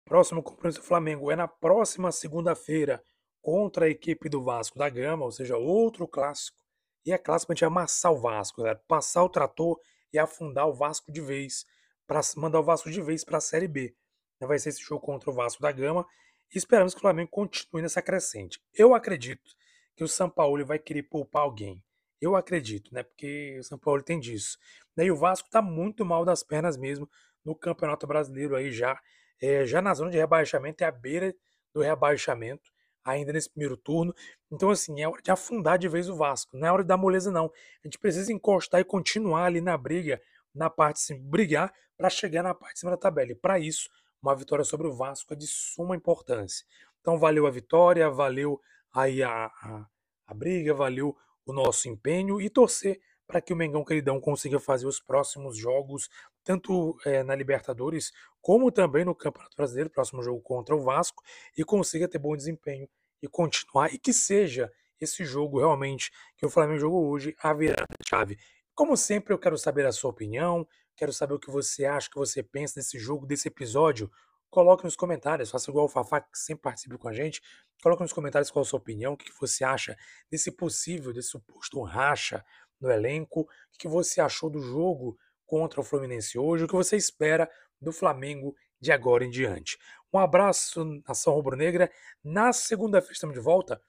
Próximo 0.07 0.43
compromisso 0.43 0.81
do 0.81 0.87
Flamengo 0.87 1.31
é 1.31 1.37
na 1.37 1.47
próxima 1.47 2.11
segunda-feira 2.11 3.05
contra 3.43 3.85
a 3.85 3.89
equipe 3.91 4.31
do 4.31 4.43
Vasco 4.43 4.79
da 4.79 4.89
Gama, 4.89 5.27
ou 5.27 5.31
seja, 5.31 5.59
outro 5.59 6.09
clássico. 6.09 6.57
E 7.05 7.13
é 7.13 7.19
clássico 7.19 7.53
a 7.53 7.55
gente 7.55 7.67
amassar 7.67 8.11
o 8.11 8.19
Vasco, 8.19 8.63
galera. 8.63 8.83
Passar 8.89 9.23
o 9.23 9.29
trator 9.29 9.79
e 10.11 10.19
afundar 10.19 10.67
o 10.67 10.73
Vasco 10.73 11.13
de 11.13 11.21
vez, 11.21 11.67
para 12.07 12.23
mandar 12.39 12.61
o 12.61 12.63
Vasco 12.63 12.91
de 12.91 13.03
vez 13.03 13.25
para 13.25 13.37
a 13.37 13.43
Série 13.43 13.69
B. 13.69 13.95
Vai 14.41 14.59
ser 14.59 14.71
esse 14.71 14.81
jogo 14.81 15.05
contra 15.05 15.29
o 15.29 15.35
Vasco 15.35 15.61
da 15.61 15.71
Gama 15.71 16.07
e 16.51 16.57
esperamos 16.57 16.95
que 16.95 16.99
o 16.99 17.03
Flamengo 17.03 17.31
continue 17.31 17.83
nessa 17.83 18.01
crescente. 18.01 18.59
Eu 18.73 18.95
acredito 18.95 19.55
que 19.95 20.03
o 20.03 20.09
São 20.09 20.31
Paulo 20.31 20.65
vai 20.65 20.79
querer 20.79 21.03
poupar 21.03 21.43
alguém. 21.43 21.85
Eu 22.19 22.37
acredito, 22.37 22.95
né? 22.95 23.03
Porque 23.03 23.59
o 23.59 23.65
São 23.65 23.79
Paulo 23.79 24.03
tem 24.03 24.19
disso. 24.19 24.57
E 24.97 25.11
o 25.11 25.17
Vasco 25.17 25.49
está 25.49 25.61
muito 25.61 26.07
mal 26.07 26.25
das 26.25 26.43
pernas 26.43 26.79
mesmo 26.79 27.07
no 27.45 27.55
Campeonato 27.55 28.07
Brasileiro 28.07 28.57
aí 28.57 28.71
já, 28.71 28.99
é, 29.41 29.65
já 29.67 29.83
na 29.83 29.95
zona 29.95 30.11
de 30.11 30.19
rebaixamento, 30.19 30.85
é 30.85 30.87
a 30.87 30.93
beira 30.93 31.35
do 31.75 31.81
rebaixamento, 31.81 32.71
ainda 33.05 33.33
nesse 33.33 33.51
primeiro 33.51 33.77
turno. 33.77 34.15
Então, 34.51 34.71
assim, 34.71 35.01
é 35.01 35.09
hora 35.09 35.23
de 35.23 35.31
afundar 35.31 35.79
de 35.79 35.89
vez 35.89 36.09
o 36.09 36.17
Vasco. 36.17 36.57
Não 36.57 36.69
é 36.69 36.73
hora 36.73 36.83
de 36.83 36.89
dar 36.89 36.97
moleza, 36.97 37.31
não. 37.31 37.47
A 37.47 37.87
gente 37.87 37.99
precisa 37.99 38.33
encostar 38.33 38.81
e 38.81 38.85
continuar 38.85 39.47
ali 39.47 39.61
na 39.61 39.77
briga, 39.77 40.21
na 40.55 40.71
parte 40.71 41.07
de 41.07 41.21
brigar 41.21 41.73
para 41.97 42.11
chegar 42.11 42.43
na 42.43 42.55
parte 42.55 42.75
de 42.75 42.81
cima 42.81 42.93
da 42.93 42.97
tabela. 42.97 43.33
E 43.33 43.35
para 43.35 43.59
isso, 43.59 43.89
uma 44.23 44.35
vitória 44.35 44.65
sobre 44.65 44.87
o 44.87 44.93
Vasco 44.93 45.33
é 45.33 45.37
de 45.37 45.47
suma 45.47 45.97
importância. 45.97 46.65
Então 47.01 47.19
valeu 47.19 47.47
a 47.47 47.51
vitória, 47.51 48.09
valeu 48.09 48.61
aí 48.95 49.23
a, 49.23 49.47
a, 49.47 49.87
a 50.27 50.35
briga, 50.35 50.73
valeu 50.73 51.17
o 51.45 51.53
nosso 51.53 51.89
empenho 51.89 52.41
e 52.41 52.49
torcer 52.49 53.01
para 53.27 53.41
que 53.41 53.53
o 53.53 53.57
Mengão 53.57 53.85
Queridão 53.85 54.21
consiga 54.21 54.59
fazer 54.59 54.87
os 54.87 55.01
próximos 55.01 55.57
jogos, 55.57 56.09
tanto 56.45 56.97
é, 57.05 57.23
na 57.23 57.35
Libertadores 57.35 58.13
como 58.41 58.71
também 58.71 59.05
no 59.05 59.15
Campeonato 59.15 59.57
Brasileiro, 59.57 59.91
próximo 59.91 60.23
jogo 60.23 60.41
contra 60.41 60.75
o 60.75 60.83
Vasco, 60.83 61.23
e 61.57 61.65
consiga 61.65 62.09
ter 62.09 62.19
bom 62.19 62.37
desempenho 62.37 62.89
e 63.23 63.29
continuar, 63.29 63.93
e 63.95 63.99
que 63.99 64.13
seja 64.13 64.73
esse 65.01 65.25
jogo 65.25 65.59
realmente 65.59 66.11
que 66.37 66.45
o 66.45 66.51
Flamengo 66.51 66.81
jogou 66.81 67.09
hoje 67.09 67.35
a 67.41 67.53
virada 67.53 67.87
chave. 68.09 68.37
Como 68.75 68.97
sempre, 68.97 69.33
eu 69.33 69.39
quero 69.39 69.57
saber 69.59 69.87
a 69.87 69.93
sua 69.93 70.11
opinião, 70.11 70.67
Quero 70.97 71.13
saber 71.13 71.35
o 71.35 71.39
que 71.39 71.51
você 71.51 71.85
acha, 71.85 72.09
o 72.09 72.11
que 72.11 72.19
você 72.19 72.43
pensa 72.43 72.75
desse 72.77 72.99
jogo, 72.99 73.27
desse 73.27 73.49
episódio. 73.49 74.11
Coloque 74.51 74.85
nos 74.85 74.95
comentários, 74.95 75.51
faça 75.51 75.71
igual 75.71 75.87
o 75.87 75.89
Fafá, 75.89 76.21
que 76.21 76.39
sempre 76.39 76.63
participa 76.63 76.99
com 76.99 77.09
a 77.09 77.13
gente. 77.13 77.41
Coloque 77.83 78.03
nos 78.03 78.13
comentários 78.13 78.51
qual 78.51 78.63
a 78.63 78.67
sua 78.67 78.79
opinião, 78.79 79.15
o 79.15 79.17
que 79.17 79.33
você 79.41 79.65
acha 79.65 79.97
desse 80.31 80.53
possível, 80.53 81.13
desse 81.13 81.31
suposto 81.31 81.81
racha 81.83 82.45
no 82.83 82.91
elenco, 82.91 83.43
o 83.43 83.79
que 83.79 83.89
você 83.89 84.21
achou 84.21 84.51
do 84.51 84.61
jogo 84.61 85.17
contra 85.47 85.81
o 85.81 85.85
Fluminense 85.85 86.39
hoje, 86.39 86.65
o 86.65 86.69
que 86.69 86.75
você 86.75 86.97
espera 86.97 87.49
do 87.81 87.93
Flamengo 87.93 88.55
de 88.81 88.91
agora 88.91 89.25
em 89.25 89.31
diante. 89.31 89.79
Um 90.13 90.19
abraço, 90.19 90.85
nação 91.07 91.33
rubro-negra. 91.33 91.91
Na 92.23 92.53
segunda-feira 92.53 93.13
estamos 93.13 93.35
de 93.35 93.41
volta, 93.41 93.81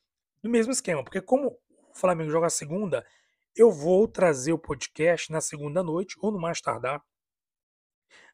no 0.41 0.49
mesmo 0.49 0.71
esquema, 0.71 1.03
porque 1.03 1.21
como 1.21 1.47
o 1.49 1.95
Flamengo 1.95 2.29
joga 2.29 2.49
segunda, 2.49 3.05
eu 3.55 3.71
vou 3.71 4.07
trazer 4.07 4.53
o 4.53 4.57
podcast 4.57 5.31
na 5.31 5.41
segunda 5.41 5.83
noite 5.83 6.15
ou 6.21 6.31
no 6.31 6.39
mais 6.39 6.61
tardar 6.61 7.03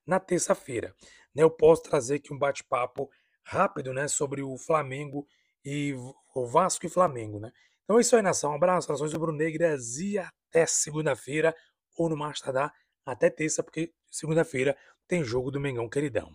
na 0.06 0.19
terça-feira. 0.19 0.95
Né, 1.34 1.43
eu 1.43 1.52
posso 1.52 1.84
trazer 1.84 2.15
aqui 2.15 2.34
um 2.34 2.38
bate-papo 2.38 3.10
rápido 3.43 3.93
né, 3.93 4.08
sobre 4.08 4.41
o 4.41 4.58
Flamengo 4.58 5.28
e 5.63 5.93
o 6.36 6.45
Vasco 6.45 6.86
e 6.86 6.89
Flamengo. 6.89 7.39
Né? 7.39 7.52
Então 7.89 7.97
é 7.97 8.02
isso 8.02 8.15
aí, 8.15 8.21
nação. 8.21 8.52
Um 8.52 8.56
abraço, 8.56 8.91
nações 8.91 9.12
rubro-negras 9.13 9.97
e 9.97 10.15
até 10.19 10.63
segunda-feira 10.67 11.56
ou 11.97 12.08
no 12.08 12.15
mais 12.15 12.39
tardar 12.39 12.71
até 13.04 13.32
terça, 13.32 13.63
porque 13.63 13.91
segunda-feira 14.12 14.78
tem 15.08 15.23
jogo 15.23 15.49
do 15.49 15.60
Mengão 15.60 15.89
Queridão. 15.89 16.32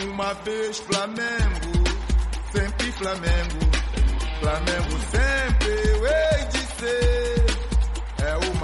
Uma 0.00 0.32
vez 0.32 0.78
Flamengo, 0.78 1.84
sempre 2.50 2.90
Flamengo, 2.92 3.58
Flamengo 4.40 4.98
sempre. 5.10 5.78
É 8.20 8.36
o 8.36 8.57